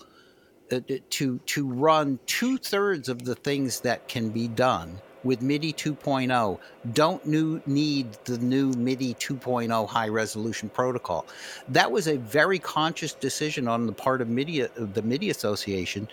[0.72, 5.74] uh, to, to run two thirds of the things that can be done with MIDI
[5.74, 6.60] 2.0
[6.94, 11.26] don't new, need the new MIDI 2.0 high resolution protocol.
[11.70, 16.08] That was a very conscious decision on the part of MIDI, the MIDI Association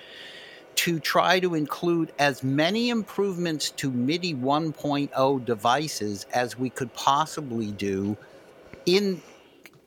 [0.76, 7.72] to try to include as many improvements to MIDI 1.0 devices as we could possibly
[7.72, 8.16] do
[8.86, 9.20] in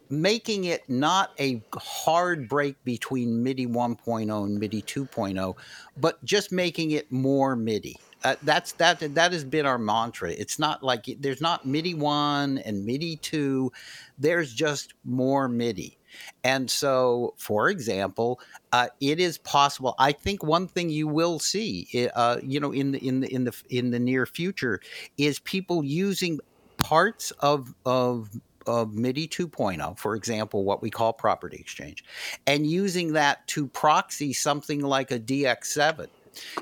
[0.10, 5.56] making it not a hard break between MIDI 1.0 and MIDI 2.0,
[5.96, 7.96] but just making it more MIDI.
[8.24, 10.32] Uh, that's that that has been our mantra.
[10.32, 13.72] It's not like there's not MIDI 1 and MIDI 2.
[14.20, 15.98] There's just more MIDI.
[16.44, 18.40] And so, for example,
[18.74, 19.96] uh, it is possible.
[19.98, 23.44] I think one thing you will see, uh, you know, in the in the in
[23.46, 24.82] the in the near future,
[25.18, 26.40] is people using
[26.78, 28.30] parts of of
[28.68, 32.04] of MIDI 2.0, for example, what we call property exchange,
[32.46, 36.08] and using that to proxy something like a DX7.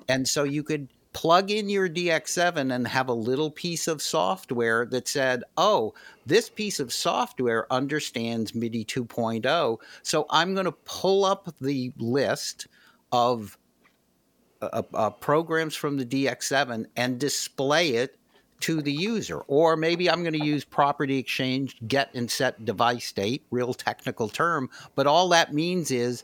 [0.08, 4.86] And so you could plug in your DX7 and have a little piece of software
[4.88, 5.94] that said, oh,
[6.26, 9.78] this piece of software understands MIDI 2.0.
[10.04, 12.68] So I'm going to pull up the list
[13.12, 13.58] of
[14.62, 18.19] uh, uh, programs from the DX7 and display it
[18.62, 19.40] to the user.
[19.48, 24.30] Or maybe I'm going to use property exchange, get and set device state, real technical
[24.30, 24.70] term.
[24.96, 26.24] But all that means is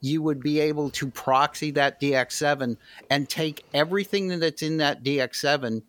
[0.00, 2.76] you would be able to proxy that DX7
[3.10, 5.82] and take everything that's in that DX7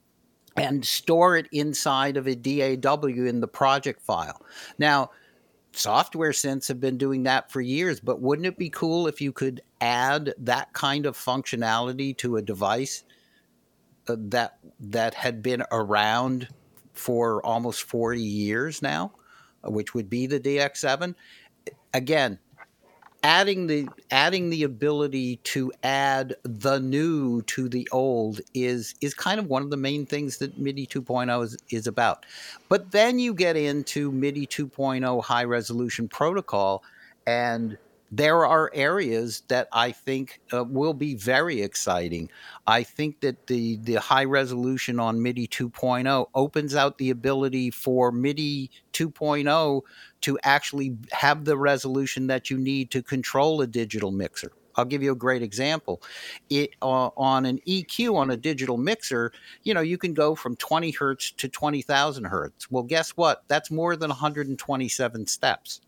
[0.56, 4.42] and store it inside of a DAW in the project file.
[4.78, 5.12] Now,
[5.72, 9.32] software synths have been doing that for years, but wouldn't it be cool if you
[9.32, 13.04] could add that kind of functionality to a device
[14.08, 16.48] that that had been around
[16.94, 19.12] for almost 40 years now,
[19.64, 21.16] uh, which would be the DX7.
[21.94, 22.40] Again,
[23.24, 29.40] adding the adding the ability to add the new to the old is is kind
[29.40, 32.26] of one of the main things that MIDI 2.0 is, is about.
[32.70, 36.84] But then you get into MIDI 2.0 high resolution protocol
[37.26, 37.78] and
[38.16, 42.30] there are areas that I think uh, will be very exciting.
[42.68, 48.12] I think that the the high resolution on MIDI 2.0 opens out the ability for
[48.12, 49.82] MIDI 2.0
[50.22, 54.52] to actually have the resolution that you need to control a digital mixer.
[54.76, 56.02] I'll give you a great example.
[56.52, 59.32] It uh, on an EQ on a digital mixer,
[59.64, 62.70] you know, you can go from 20 hertz to 20,000 hertz.
[62.70, 63.44] Well, guess what?
[63.48, 65.82] That's more than 127 steps.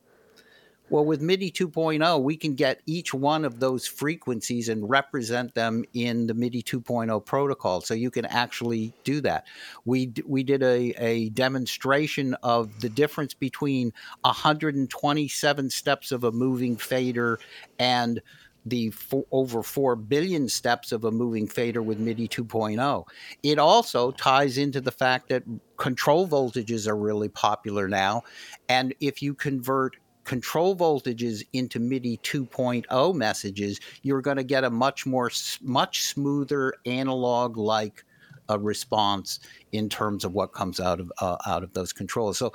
[0.91, 5.83] Well, with MIDI 2.0, we can get each one of those frequencies and represent them
[5.93, 7.81] in the MIDI 2.0 protocol.
[7.81, 9.47] So you can actually do that.
[9.85, 16.77] We, we did a, a demonstration of the difference between 127 steps of a moving
[16.77, 17.39] fader
[17.79, 18.21] and
[18.65, 23.05] the four, over 4 billion steps of a moving fader with MIDI 2.0.
[23.43, 25.43] It also ties into the fact that
[25.77, 28.23] control voltages are really popular now.
[28.69, 34.69] And if you convert control voltages into MIDI 2.0 messages, you're going to get a
[34.69, 38.03] much more, much smoother analog like
[38.49, 39.39] a response
[39.71, 42.37] in terms of what comes out of uh, out of those controls.
[42.37, 42.51] So,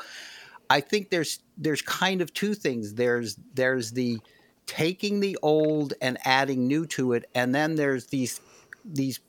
[0.68, 2.94] I think there's there's kind of two things.
[2.94, 4.20] There's there's the
[4.66, 8.40] taking the old and adding new to it, and then there's these
[8.84, 9.20] these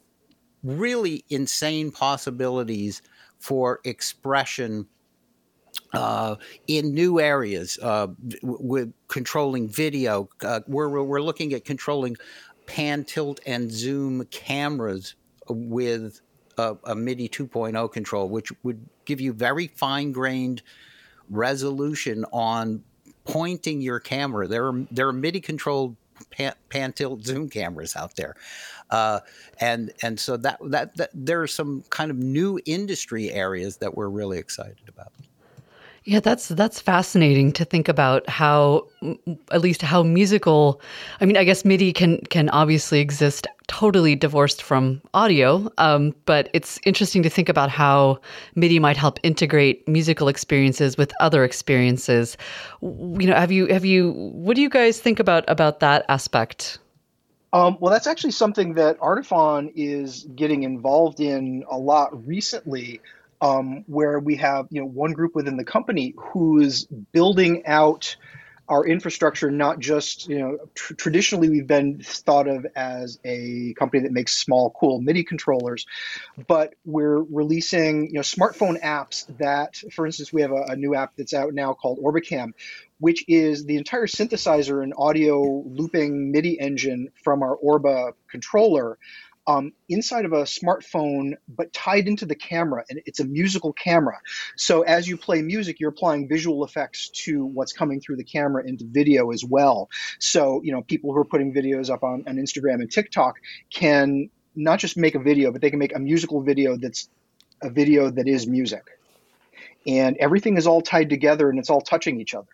[0.63, 3.01] really insane possibilities
[3.39, 4.85] for expression
[5.93, 6.35] uh,
[6.67, 8.07] in new areas uh,
[8.41, 10.29] with controlling video.
[10.43, 12.15] Uh, we're, we're looking at controlling
[12.65, 15.15] pan, tilt, and zoom cameras
[15.49, 16.21] with
[16.57, 20.61] a, a MIDI 2.0 control, which would give you very fine grained
[21.29, 22.83] resolution on
[23.25, 24.47] pointing your camera.
[24.47, 25.95] There are, there are MIDI controlled
[26.29, 28.35] pan, pan, tilt, zoom cameras out there.
[28.89, 29.19] Uh,
[29.59, 33.95] and and so that, that that there are some kind of new industry areas that
[33.95, 35.13] we're really excited about.
[36.03, 38.87] Yeah, that's that's fascinating to think about how
[39.51, 40.81] at least how musical
[41.19, 46.49] I mean, I guess MIDI can can obviously exist totally divorced from audio, um, but
[46.53, 48.19] it's interesting to think about how
[48.55, 52.35] MIDI might help integrate musical experiences with other experiences.
[52.81, 56.79] You know, have you have you what do you guys think about about that aspect?
[57.53, 63.01] Um, well, that's actually something that Artiphon is getting involved in a lot recently
[63.41, 68.15] um, where we have you know one group within the company who's building out
[68.69, 74.03] our infrastructure not just you know tr- traditionally we've been thought of as a company
[74.03, 75.85] that makes small cool midi controllers
[76.47, 80.95] but we're releasing you know smartphone apps that for instance we have a, a new
[80.95, 82.53] app that's out now called Orbacam
[82.99, 88.97] which is the entire synthesizer and audio looping midi engine from our orba controller
[89.51, 94.19] um, inside of a smartphone, but tied into the camera, and it's a musical camera.
[94.55, 98.63] So as you play music, you're applying visual effects to what's coming through the camera
[98.65, 99.89] into video as well.
[100.19, 103.35] So you know, people who are putting videos up on, on Instagram and TikTok
[103.73, 107.09] can not just make a video, but they can make a musical video that's
[107.61, 108.83] a video that is music.
[109.87, 112.47] And everything is all tied together and it's all touching each other.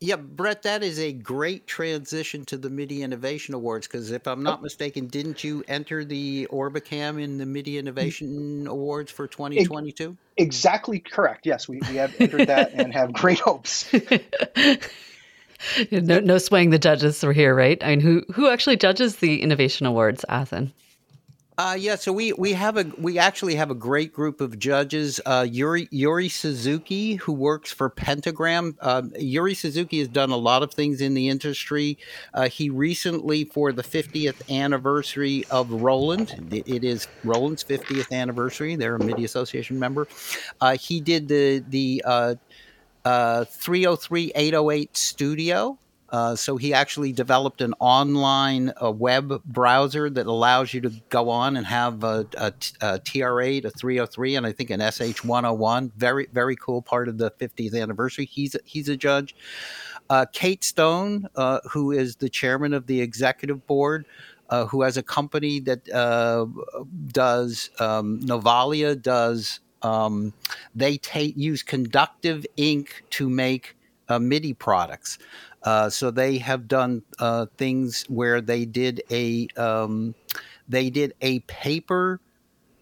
[0.00, 4.40] Yeah, Brett, that is a great transition to the MIDI Innovation Awards because if I'm
[4.40, 4.42] oh.
[4.42, 10.16] not mistaken, didn't you enter the Orbacam in the MIDI Innovation Awards for 2022?
[10.36, 11.46] Exactly correct.
[11.46, 13.92] Yes, we, we have entered that and have great hopes.
[15.90, 17.82] no, no swaying the judges were here, right?
[17.82, 20.70] I mean, who who actually judges the Innovation Awards, Athan?
[21.58, 25.20] Uh, yeah, so we we have a we actually have a great group of judges.
[25.26, 28.76] Uh, Yuri Yuri Suzuki, who works for Pentagram.
[28.80, 31.98] Uh, Yuri Suzuki has done a lot of things in the industry.
[32.32, 38.76] Uh, he recently, for the 50th anniversary of Roland, it is Roland's 50th anniversary.
[38.76, 40.06] They're a MIDI Association member.
[40.60, 42.04] Uh, he did the the
[43.04, 45.76] uh, 303 808 studio.
[46.10, 51.28] Uh, so he actually developed an online uh, web browser that allows you to go
[51.28, 52.46] on and have a, a,
[52.80, 55.92] a TR8, a 303, and I think an SH101.
[55.96, 58.24] Very, very cool part of the 50th anniversary.
[58.24, 59.34] He's a, he's a judge.
[60.10, 64.06] Uh, Kate Stone, uh, who is the chairman of the executive board,
[64.48, 66.46] uh, who has a company that uh,
[67.08, 69.60] does um, Novalia does.
[69.82, 70.32] Um,
[70.74, 73.76] they take use conductive ink to make
[74.08, 75.18] MIDI products.
[75.62, 80.14] Uh, so they have done uh, things where they did a um,
[80.68, 82.20] they did a paper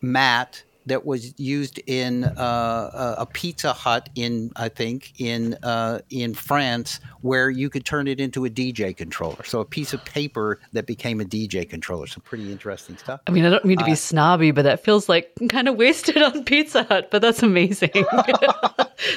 [0.02, 6.34] mat that was used in uh, a Pizza Hut in I think in uh, in
[6.34, 9.44] France, where you could turn it into a DJ controller.
[9.44, 12.06] So a piece of paper that became a DJ controller.
[12.06, 13.20] So pretty interesting stuff.
[13.26, 15.76] I mean, I don't mean to be uh, snobby, but that feels like kind of
[15.76, 17.10] wasted on Pizza Hut.
[17.10, 17.90] But that's amazing.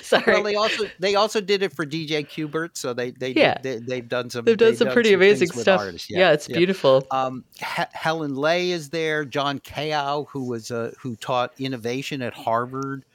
[0.01, 0.23] Sorry.
[0.33, 3.97] Well, they also they also did it for DJ Qbert, so they they yeah they,
[3.97, 5.81] have done some they've done some done pretty some amazing stuff.
[6.09, 6.57] Yeah, yeah, it's yeah.
[6.57, 7.07] beautiful.
[7.11, 9.23] Um, Helen Leigh is there.
[9.25, 13.05] John Kao, who was uh, who taught innovation at Harvard.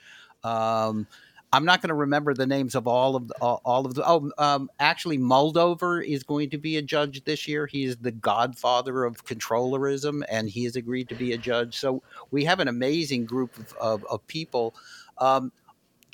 [0.42, 1.06] Um,
[1.54, 4.02] I'm not going to remember the names of all of the, all, of the.
[4.04, 7.66] Oh, um, actually, Moldover is going to be a judge this year.
[7.66, 11.78] He is the godfather of controllerism, and he has agreed to be a judge.
[11.78, 12.02] So
[12.32, 14.74] we have an amazing group of, of, of people.
[15.18, 15.52] Um,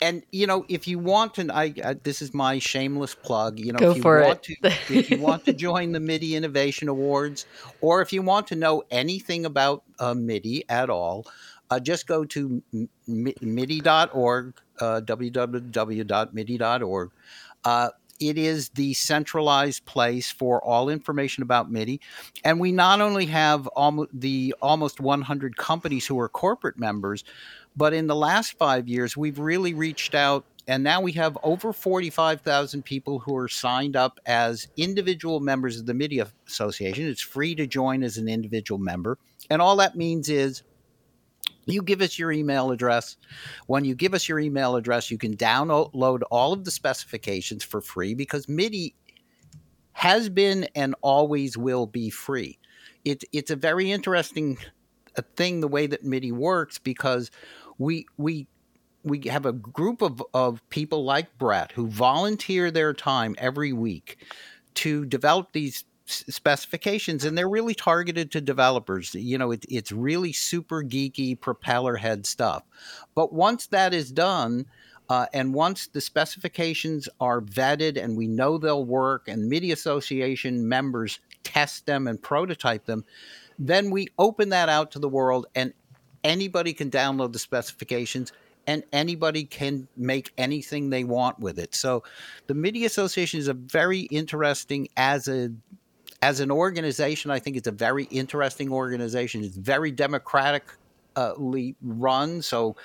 [0.02, 3.58] and you know, if you want to, I, I, this is my shameless plug.
[3.58, 4.60] You know, Go if you for want it.
[4.62, 7.46] to, if you want to join the MIDI Innovation Awards,
[7.80, 11.26] or if you want to know anything about uh, MIDI at all,
[11.70, 12.62] uh, just go to
[13.06, 17.10] MIDI.org, uh, www.midi.org.
[17.64, 17.88] Uh,
[18.20, 22.00] it is the centralized place for all information about MIDI.
[22.44, 23.68] And we not only have
[24.12, 27.24] the almost 100 companies who are corporate members,
[27.76, 31.72] but in the last five years, we've really reached out, and now we have over
[31.72, 37.06] 45,000 people who are signed up as individual members of the MIDI Association.
[37.06, 39.16] It's free to join as an individual member.
[39.48, 40.62] And all that means is
[41.72, 43.16] you give us your email address.
[43.66, 47.80] When you give us your email address, you can download all of the specifications for
[47.80, 48.94] free because MIDI
[49.92, 52.58] has been and always will be free.
[53.04, 54.58] It, it's a very interesting
[55.16, 57.30] uh, thing the way that MIDI works because
[57.78, 58.46] we we
[59.02, 64.18] we have a group of, of people like Brett who volunteer their time every week
[64.74, 70.32] to develop these specifications and they're really targeted to developers you know it, it's really
[70.32, 72.62] super geeky propeller head stuff
[73.14, 74.66] but once that is done
[75.10, 80.68] uh, and once the specifications are vetted and we know they'll work and MIDI Association
[80.68, 83.04] members test them and prototype them,
[83.58, 85.74] then we open that out to the world and
[86.22, 88.32] anybody can download the specifications
[88.68, 91.74] and anybody can make anything they want with it.
[91.74, 92.04] So
[92.46, 95.50] the MIDI Association is a very interesting as a
[96.22, 97.30] as an organization.
[97.30, 99.44] I think it's a very interesting organization.
[99.44, 102.42] It's very democratically run.
[102.42, 102.76] So.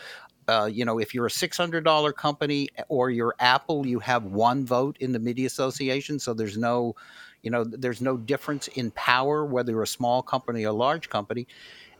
[0.47, 4.95] Uh, you know, if you're a $600 company or you're Apple, you have one vote
[4.99, 6.19] in the MIDI Association.
[6.19, 6.95] So there's no,
[7.41, 11.09] you know, there's no difference in power whether you're a small company or a large
[11.09, 11.47] company.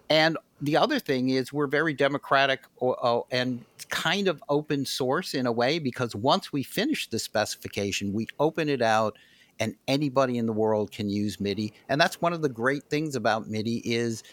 [0.10, 2.66] And the other thing is we're very democratic
[3.32, 8.28] and kind of open source in a way because once we finish the specification, we
[8.39, 9.18] open it out
[9.60, 11.74] and anybody in the world can use MIDI.
[11.89, 14.24] And that's one of the great things about MIDI is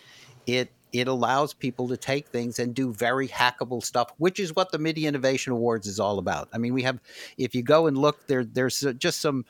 [0.47, 4.73] it it allows people to take things and do very hackable stuff, which is what
[4.73, 6.51] the MIDI Innovation Awards is all about.
[6.53, 7.01] I mean, we have
[7.39, 9.45] if you go and look there there's just some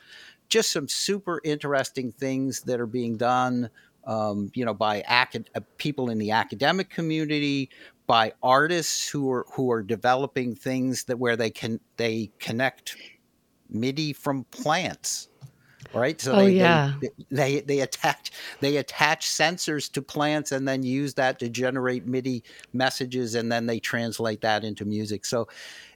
[0.47, 3.69] just some super interesting things that are being done
[4.05, 5.25] um, you know, by uh,
[5.77, 7.69] people in the academic community,
[8.05, 12.97] by artists who are who are developing things that where they can they connect
[13.69, 15.29] MIDI from plants
[15.93, 16.19] right?
[16.19, 16.93] So oh, they, yeah.
[17.01, 22.05] they, they they attach they attach sensors to plants and then use that to generate
[22.05, 25.25] MIDI messages and then they translate that into music.
[25.25, 25.47] So,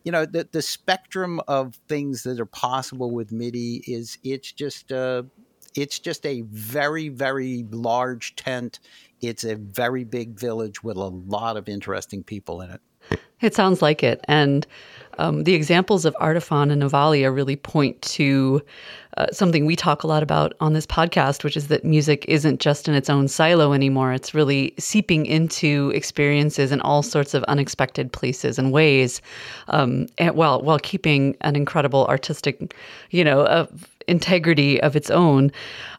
[0.04, 4.92] you know, the the spectrum of things that are possible with MIDI is it's just
[4.92, 5.24] uh
[5.76, 8.80] it's just a very very large tent.
[9.22, 12.82] It's a very big village with a lot of interesting people in it.
[13.42, 14.22] It sounds like it.
[14.28, 14.66] And
[15.18, 18.62] um, the examples of Artiphon and Novalia really point to
[19.18, 22.60] uh, something we talk a lot about on this podcast, which is that music isn't
[22.60, 24.14] just in its own silo anymore.
[24.14, 29.22] It's really seeping into experiences in all sorts of unexpected places and ways,
[29.70, 32.76] um, and, while while keeping an incredible artistic,
[33.10, 33.66] you know, uh,
[34.08, 35.52] integrity of its own.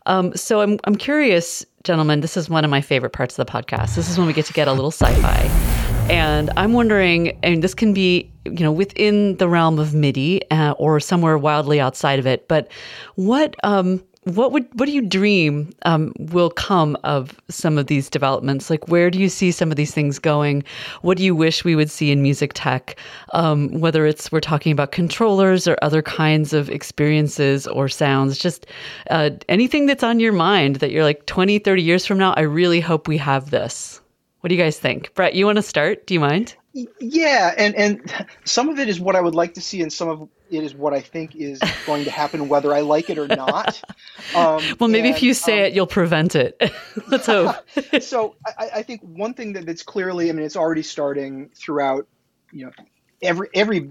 [0.06, 2.20] Um, so I'm I'm curious, gentlemen.
[2.20, 3.96] This is one of my favorite parts of the podcast.
[3.96, 5.77] This is when we get to get a little sci-fi.
[6.10, 10.72] And I'm wondering, and this can be, you know, within the realm of MIDI uh,
[10.78, 12.68] or somewhere wildly outside of it, but
[13.16, 18.10] what um, what would what do you dream um, will come of some of these
[18.10, 18.70] developments?
[18.70, 20.64] Like, where do you see some of these things going?
[21.02, 22.98] What do you wish we would see in music tech?
[23.32, 28.66] Um, whether it's we're talking about controllers or other kinds of experiences or sounds, just
[29.10, 32.42] uh, anything that's on your mind that you're like 20, 30 years from now, I
[32.42, 34.00] really hope we have this.
[34.40, 35.14] What do you guys think?
[35.14, 36.06] Brett, you want to start?
[36.06, 36.54] Do you mind?
[37.00, 40.08] Yeah, and and some of it is what I would like to see, and some
[40.08, 43.26] of it is what I think is going to happen, whether I like it or
[43.26, 43.82] not.
[44.34, 46.60] Um, well, maybe and, if you say um, it, you'll prevent it.
[47.08, 47.56] Let's hope.
[48.00, 52.06] so I, I, think one thing that, that's clearly, I mean, it's already starting throughout,
[52.52, 52.72] you know,
[53.22, 53.90] every every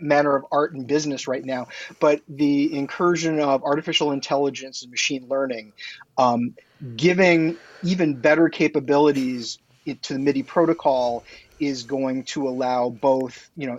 [0.00, 1.68] manner of art and business right now.
[2.00, 5.72] But the incursion of artificial intelligence and machine learning,
[6.18, 6.54] um,
[6.96, 9.58] giving even better capabilities
[9.94, 11.24] to the MIDI protocol
[11.58, 13.78] is going to allow both, you know,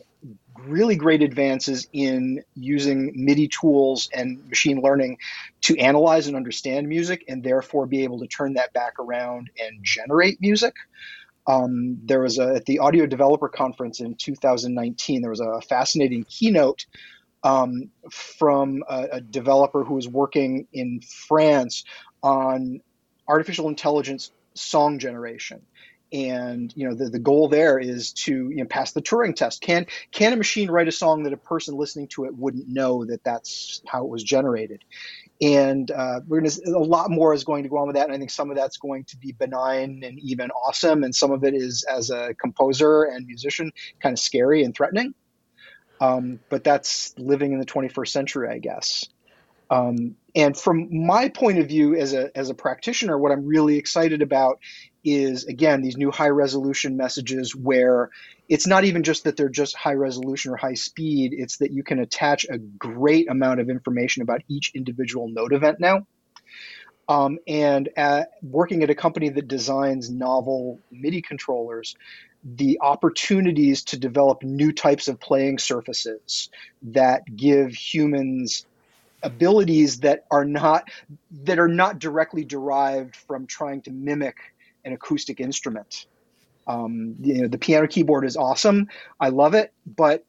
[0.65, 5.17] really great advances in using MIDI tools and machine learning
[5.61, 9.83] to analyze and understand music and therefore be able to turn that back around and
[9.83, 10.73] generate music.
[11.45, 16.25] Um, there was a, at the Audio Developer Conference in 2019, there was a fascinating
[16.25, 16.85] keynote
[17.43, 21.85] um, from a, a developer who was working in France
[22.23, 22.81] on
[23.27, 25.61] artificial intelligence song generation
[26.13, 29.61] and you know the, the goal there is to you know pass the turing test.
[29.61, 33.05] Can can a machine write a song that a person listening to it wouldn't know
[33.05, 34.83] that that's how it was generated?
[35.41, 38.13] And uh, we're gonna a lot more is going to go on with that and
[38.13, 41.43] i think some of that's going to be benign and even awesome and some of
[41.43, 45.13] it is as a composer and musician kind of scary and threatening.
[45.99, 49.07] Um, but that's living in the 21st century i guess.
[49.69, 53.77] Um, and from my point of view as a, as a practitioner, what I'm really
[53.77, 54.59] excited about
[55.07, 58.09] is again these new high resolution messages where
[58.49, 61.83] it's not even just that they're just high resolution or high speed it's that you
[61.83, 66.05] can attach a great amount of information about each individual note event now.
[67.09, 71.95] Um, and at, working at a company that designs novel midi controllers
[72.43, 76.49] the opportunities to develop new types of playing surfaces
[76.81, 78.65] that give humans
[79.23, 80.89] abilities that are not
[81.43, 84.35] that are not directly derived from trying to mimic
[84.87, 86.07] an acoustic instrument.
[86.65, 88.87] Um, you know, the piano keyboard is awesome.
[89.19, 90.25] I love it, but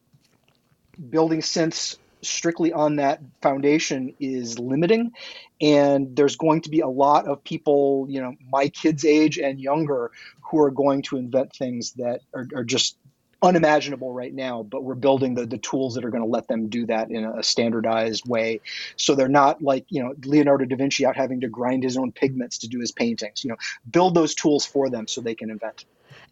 [1.10, 5.12] building synths strictly on that foundation is limiting.
[5.60, 9.60] And there's going to be a lot of people, you know, my kids' age and
[9.60, 10.10] younger,
[10.42, 12.96] who are going to invent things that are, are just
[13.42, 16.68] unimaginable right now, but we're building the, the tools that are going to let them
[16.68, 18.60] do that in a standardized way.
[18.96, 22.12] So they're not like, you know, Leonardo da Vinci out having to grind his own
[22.12, 23.44] pigments to do his paintings.
[23.44, 23.56] You know,
[23.90, 25.84] build those tools for them so they can invent.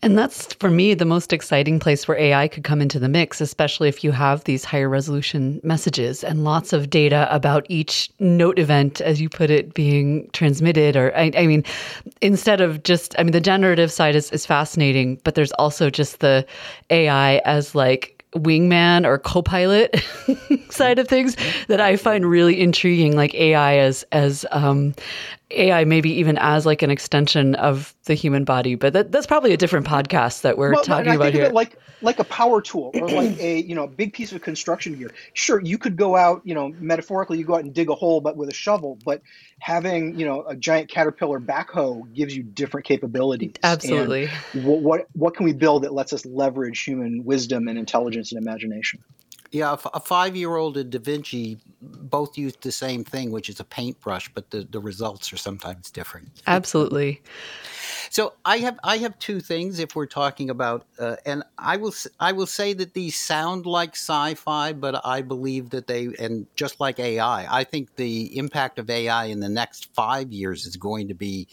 [0.03, 3.41] And that's for me the most exciting place where AI could come into the mix,
[3.41, 8.59] especially if you have these higher resolution messages and lots of data about each note
[8.59, 10.97] event, as you put it, being transmitted.
[10.97, 11.65] Or, I, I mean,
[12.21, 16.21] instead of just, I mean, the generative side is, is fascinating, but there's also just
[16.21, 16.47] the
[16.91, 19.97] AI as like wingman or co-pilot
[20.71, 21.37] side of things
[21.69, 24.95] that I find really intriguing, like AI as as um,
[25.51, 29.53] AI maybe even as like an extension of the human body, but that, that's probably
[29.53, 31.45] a different podcast that we're Well, talking about think of here.
[31.45, 34.97] it like like a power tool or like a you know big piece of construction
[34.97, 35.11] gear.
[35.35, 38.21] Sure, you could go out, you know, metaphorically, you go out and dig a hole,
[38.21, 38.99] but with a shovel.
[39.05, 39.23] But
[39.61, 43.55] having you know a giant caterpillar backhoe gives you different capabilities.
[43.63, 44.29] Absolutely.
[44.55, 48.41] what, what what can we build that lets us leverage human wisdom and intelligence and
[48.41, 49.03] imagination?
[49.53, 54.29] Yeah, a five-year-old and Da Vinci both used the same thing, which is a paintbrush,
[54.35, 56.29] but the, the results are sometimes different.
[56.47, 57.23] Absolutely.
[58.11, 61.95] So I have I have two things if we're talking about, uh, and I will
[62.21, 66.81] I will say that these sound like sci-fi, but I believe that they and just
[66.81, 71.09] like AI, I think the impact of AI in the next five years is going
[71.09, 71.49] to be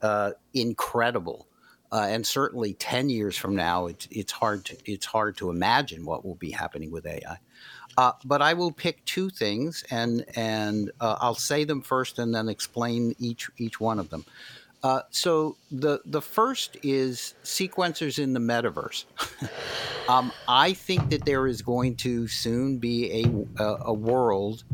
[0.00, 1.46] uh, incredible.
[1.90, 6.06] Uh, and certainly, ten years from now, it's it's hard to it's hard to imagine
[6.06, 7.36] what will be happening with AI.
[7.98, 12.34] Uh, but I will pick two things, and and uh, I'll say them first, and
[12.34, 14.24] then explain each each one of them.
[14.82, 19.04] Uh, so the the first is sequencers in the metaverse.
[20.08, 24.64] um, I think that there is going to soon be a a, a world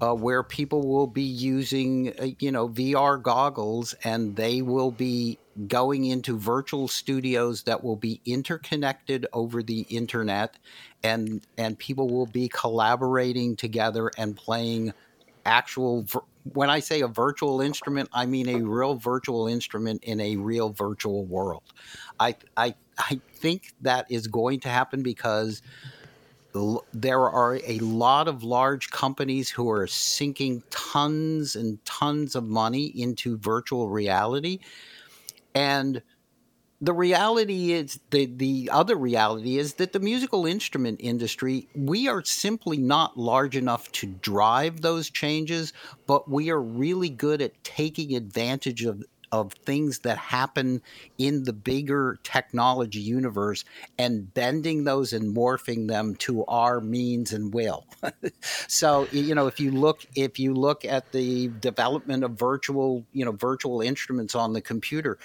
[0.00, 5.38] uh, where people will be using uh, you know VR goggles, and they will be
[5.66, 10.54] going into virtual studios that will be interconnected over the internet,
[11.02, 14.92] and and people will be collaborating together and playing
[15.44, 16.20] actual vir-
[16.52, 20.70] when I say a virtual instrument, I mean a real virtual instrument in a real
[20.70, 21.62] virtual world.
[22.18, 25.62] I I I think that is going to happen because
[26.92, 32.86] there are a lot of large companies who are sinking tons and tons of money
[32.86, 34.58] into virtual reality
[35.54, 36.02] and
[36.80, 42.24] the reality is the the other reality is that the musical instrument industry we are
[42.24, 45.72] simply not large enough to drive those changes
[46.06, 50.82] but we are really good at taking advantage of of things that happen
[51.18, 53.64] in the bigger technology universe
[53.98, 57.86] and bending those and morphing them to our means and will.
[58.68, 63.24] So you know if you look if you look at the development of virtual you
[63.24, 65.18] know virtual instruments on the computer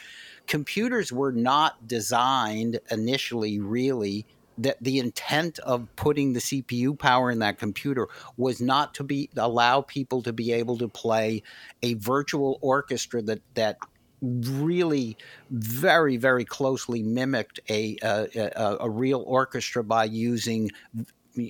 [0.47, 4.25] computers were not designed initially really
[4.57, 9.29] that the intent of putting the CPU power in that computer was not to be
[9.35, 11.43] allow people to be able to play
[11.83, 13.77] a virtual orchestra that that
[14.25, 15.17] really
[15.49, 20.71] very very closely mimicked a a, a, real orchestra by using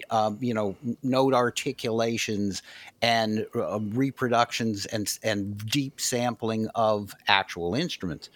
[0.10, 2.62] um, you know note articulations
[3.02, 8.30] and uh, reproductions and and deep sampling of actual instruments.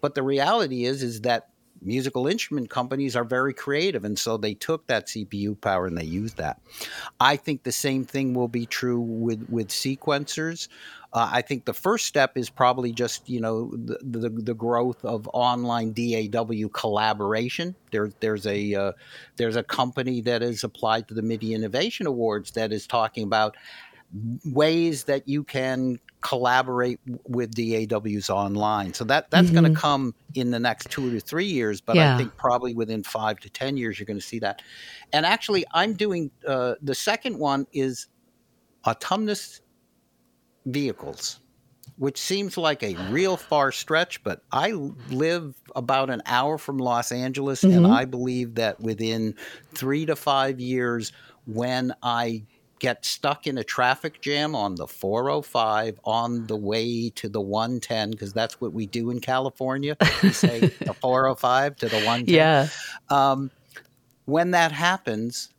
[0.00, 1.48] But the reality is is that
[1.80, 6.04] musical instrument companies are very creative and so they took that cpu power and they
[6.04, 6.60] used that.
[7.20, 10.68] I think the same thing will be true with with sequencers
[11.12, 15.04] uh, i think the first step is probably just you know the, the, the growth
[15.04, 18.92] of online daw collaboration there, there's a uh,
[19.36, 23.56] there's a company that has applied to the midi innovation awards that is talking about
[24.44, 28.94] ways that you can collaborate with DAWs online.
[28.94, 32.14] So that that's going to come in the next two to three years, but Yeah.
[32.14, 34.62] I think probably within five to ten years you're going to see that.
[35.12, 38.08] And actually, I'm doing uh, the second one is
[38.86, 39.60] autonomous
[40.72, 41.40] vehicles.
[41.96, 47.10] Which seems like a real far stretch, but I live about an hour from Los
[47.10, 49.34] Angeles, and I believe that within
[49.74, 51.10] three to five years,
[51.46, 52.44] when I
[52.78, 58.10] get stuck in a traffic jam on the 405 on the way to the 110
[58.10, 59.96] because that's what we do in California.
[60.22, 62.34] We say the 405 to the 110.
[62.34, 62.68] Yeah.
[63.08, 63.50] Um,
[64.26, 65.50] when that happens,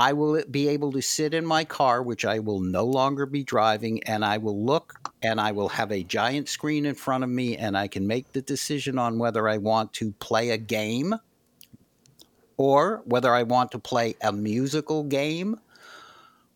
[0.00, 3.44] I will be able to sit in my car, which I will no longer be
[3.44, 7.28] driving, and I will look and I will have a giant screen in front of
[7.28, 11.16] me, and I can make the decision on whether I want to play a game
[12.56, 15.60] or whether I want to play a musical game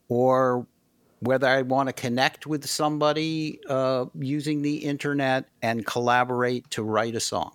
[0.08, 0.66] or
[1.20, 7.14] whether I want to connect with somebody uh, using the internet and collaborate to write
[7.14, 7.52] a song.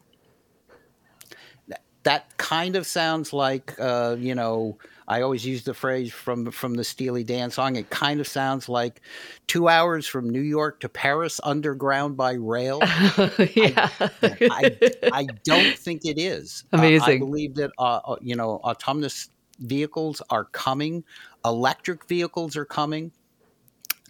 [2.04, 4.80] That- kind of sounds like, uh, you know,
[5.10, 7.76] I always use the phrase from from the Steely Dan song.
[7.76, 9.02] It kind of sounds like
[9.48, 12.80] two hours from New York to Paris underground by rail.
[13.56, 13.90] yeah.
[14.22, 14.78] I,
[15.12, 16.64] I don't think it is.
[16.72, 21.04] Uh, I believe that uh, uh, you know autonomous vehicles are coming.
[21.44, 23.12] Electric vehicles are coming.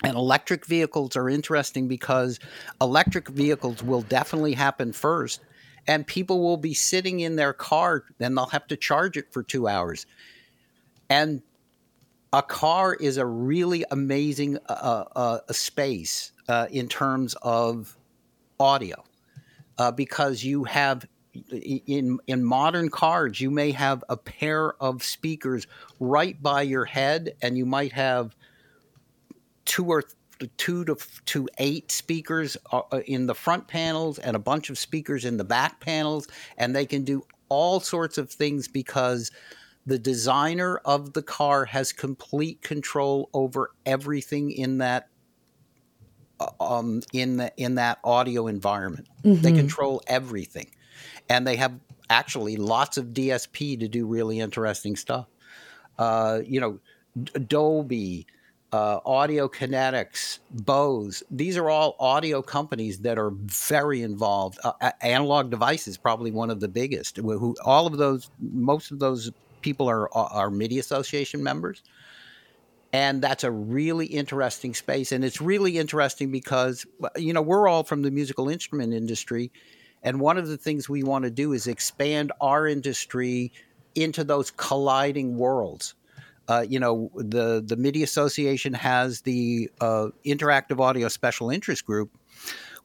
[0.04, 2.40] And electric vehicles are interesting because
[2.80, 5.42] electric vehicles will definitely happen first,
[5.88, 9.44] and people will be sitting in their car then they'll have to charge it for
[9.44, 10.06] two hours.
[11.10, 11.42] And
[12.34, 16.32] a car is a really amazing uh, uh, uh, space.
[16.50, 17.96] uh, in terms of
[18.60, 19.04] audio
[19.78, 21.06] uh, because you have
[21.52, 25.68] in in modern cars you may have a pair of speakers
[26.00, 28.36] right by your head and you might have
[29.66, 30.04] two or
[30.58, 35.26] two to to eight speakers uh, in the front panels and a bunch of speakers
[35.26, 39.32] in the back panels and they can do all sorts of things because
[39.90, 45.10] the designer of the car has complete control over everything in that
[46.40, 49.08] uh, um, in the in that audio environment.
[49.24, 49.42] Mm-hmm.
[49.42, 50.70] They control everything,
[51.28, 51.74] and they have
[52.12, 55.26] actually lots of DSP to do really interesting stuff.
[55.98, 56.80] Uh, you know,
[57.48, 58.28] Dolby,
[58.72, 61.24] uh, Audio Kinetics, Bose.
[61.32, 64.60] These are all audio companies that are very involved.
[64.64, 67.18] Uh, Analog Devices, probably one of the biggest.
[67.18, 69.32] Who all of those, most of those
[69.62, 71.84] people are are MIDI Association members,
[72.94, 75.12] and that's a really interesting space.
[75.12, 76.86] And it's really interesting because
[77.18, 79.52] you know we're all from the musical instrument industry,
[80.04, 83.52] and one of the things we want to do is expand our industry
[83.96, 85.96] into those colliding worlds.
[86.48, 92.18] Uh, you know, the the MIDI Association has the uh, Interactive Audio Special Interest Group,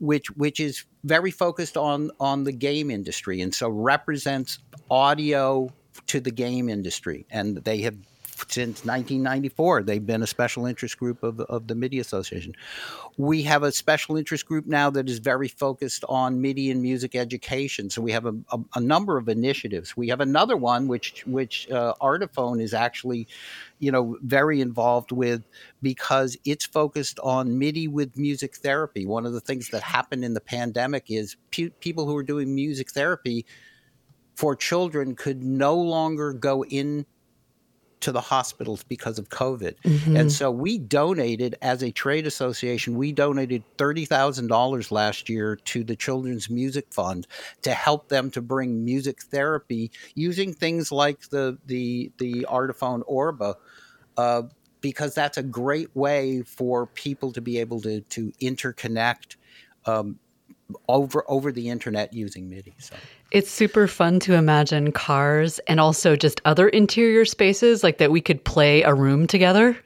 [0.00, 4.58] which which is very focused on on the game industry, and so represents
[4.90, 5.70] audio
[6.06, 7.96] to the game industry, and they have
[8.48, 12.54] since 1994 they've been a special interest group of, of the MIDI Association.
[13.16, 17.14] We have a special interest group now that is very focused on MIDI and music
[17.14, 17.90] education.
[17.90, 19.96] So we have a, a, a number of initiatives.
[19.96, 23.28] We have another one which which uh, Artiphon is actually,
[23.78, 25.42] you know, very involved with
[25.82, 29.06] because it's focused on MIDI with music therapy.
[29.06, 32.54] One of the things that happened in the pandemic is pe- people who are doing
[32.54, 33.46] music therapy
[34.34, 37.06] for children could no longer go in
[38.04, 39.76] to the hospitals because of COVID.
[39.82, 40.16] Mm-hmm.
[40.16, 45.96] And so we donated as a trade association, we donated $30,000 last year to the
[45.96, 47.26] Children's Music Fund
[47.62, 53.54] to help them to bring music therapy using things like the the the Artiphon Orba
[54.18, 54.42] uh,
[54.82, 59.36] because that's a great way for people to be able to to interconnect
[59.86, 60.18] um,
[60.88, 62.74] over over the internet using MIDI.
[62.78, 62.94] So
[63.30, 68.20] it's super fun to imagine cars and also just other interior spaces like that we
[68.20, 69.76] could play a room together.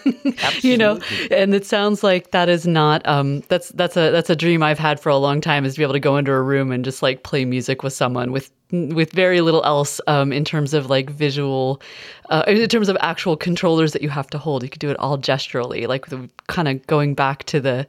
[0.60, 1.00] you know,
[1.30, 4.78] and it sounds like that is not um that's that's a that's a dream I've
[4.78, 6.84] had for a long time is to be able to go into a room and
[6.84, 10.90] just like play music with someone with with very little else um, in terms of
[10.90, 11.80] like visual,
[12.28, 14.62] uh, in terms of actual controllers that you have to hold.
[14.62, 16.06] You could do it all gesturally, like
[16.48, 17.86] kind of going back to the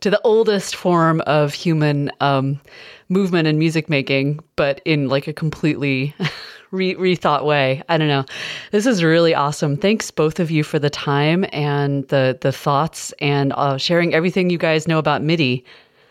[0.00, 2.60] to the oldest form of human um,
[3.08, 6.14] movement and music making, but in like a completely
[6.70, 7.82] re- rethought way.
[7.88, 8.24] I don't know.
[8.70, 9.76] This is really awesome.
[9.76, 14.50] Thanks both of you for the time and the the thoughts and uh, sharing everything
[14.50, 15.64] you guys know about MIDI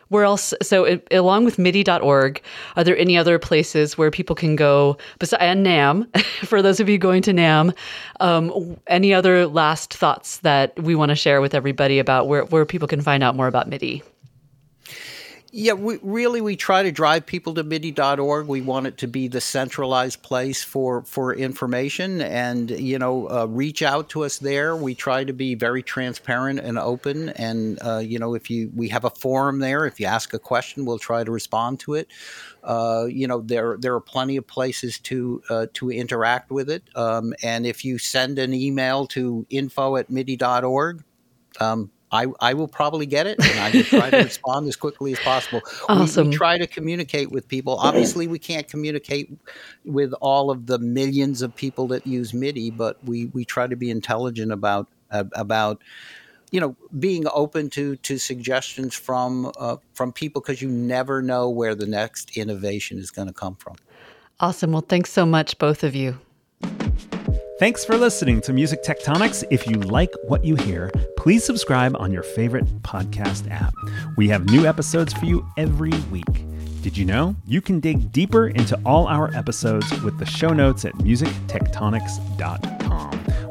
[0.09, 2.41] where else so it, along with midi.org
[2.75, 6.89] are there any other places where people can go besides and NAMM for those of
[6.89, 7.75] you going to NAMM,
[8.19, 12.65] um, any other last thoughts that we want to share with everybody about where, where
[12.65, 14.03] people can find out more about midi
[15.51, 18.47] yeah, we, really, we try to drive people to MIDI.org.
[18.47, 23.45] We want it to be the centralized place for for information, and you know, uh,
[23.45, 24.75] reach out to us there.
[24.75, 28.89] We try to be very transparent and open, and uh, you know, if you we
[28.89, 29.85] have a forum there.
[29.85, 32.09] If you ask a question, we'll try to respond to it.
[32.63, 36.83] Uh, you know, there there are plenty of places to uh, to interact with it,
[36.95, 41.03] um, and if you send an email to info at MIDI.org.
[41.59, 45.11] Um, I, I will probably get it and I will try to respond as quickly
[45.11, 45.61] as possible.
[45.89, 46.27] Awesome.
[46.27, 47.77] We, we, try to communicate with people.
[47.77, 49.29] Obviously, we can't communicate
[49.83, 53.75] with all of the millions of people that use MIDI, but we, we try to
[53.75, 55.81] be intelligent about uh, about
[56.51, 61.49] you know being open to to suggestions from uh, from people because you never know
[61.49, 63.75] where the next innovation is going to come from.
[64.39, 64.71] Awesome.
[64.71, 66.19] Well, thanks so much, both of you.
[67.59, 69.43] Thanks for listening to Music Tectonics.
[69.49, 73.73] If you like what you hear, please subscribe on your favorite podcast app.
[74.15, 76.45] We have new episodes for you every week.
[76.83, 80.85] Did you know you can dig deeper into all our episodes with the show notes
[80.85, 82.76] at musictectonics.com?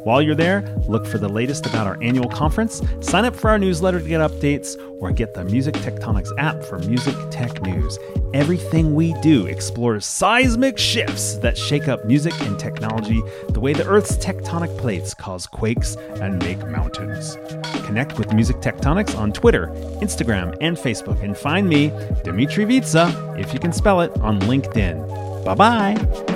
[0.06, 3.58] While you're there, look for the latest about our annual conference, sign up for our
[3.58, 7.98] newsletter to get updates, or get the Music Tectonics app for music tech news.
[8.32, 13.84] Everything we do explores seismic shifts that shake up music and technology the way the
[13.84, 17.36] Earth's tectonic plates cause quakes and make mountains.
[17.84, 21.88] Connect with Music Tectonics on Twitter, Instagram, and Facebook, and find me,
[22.22, 25.44] Dmitri Vietze, if you can spell it, on LinkedIn.
[25.44, 26.35] Bye bye.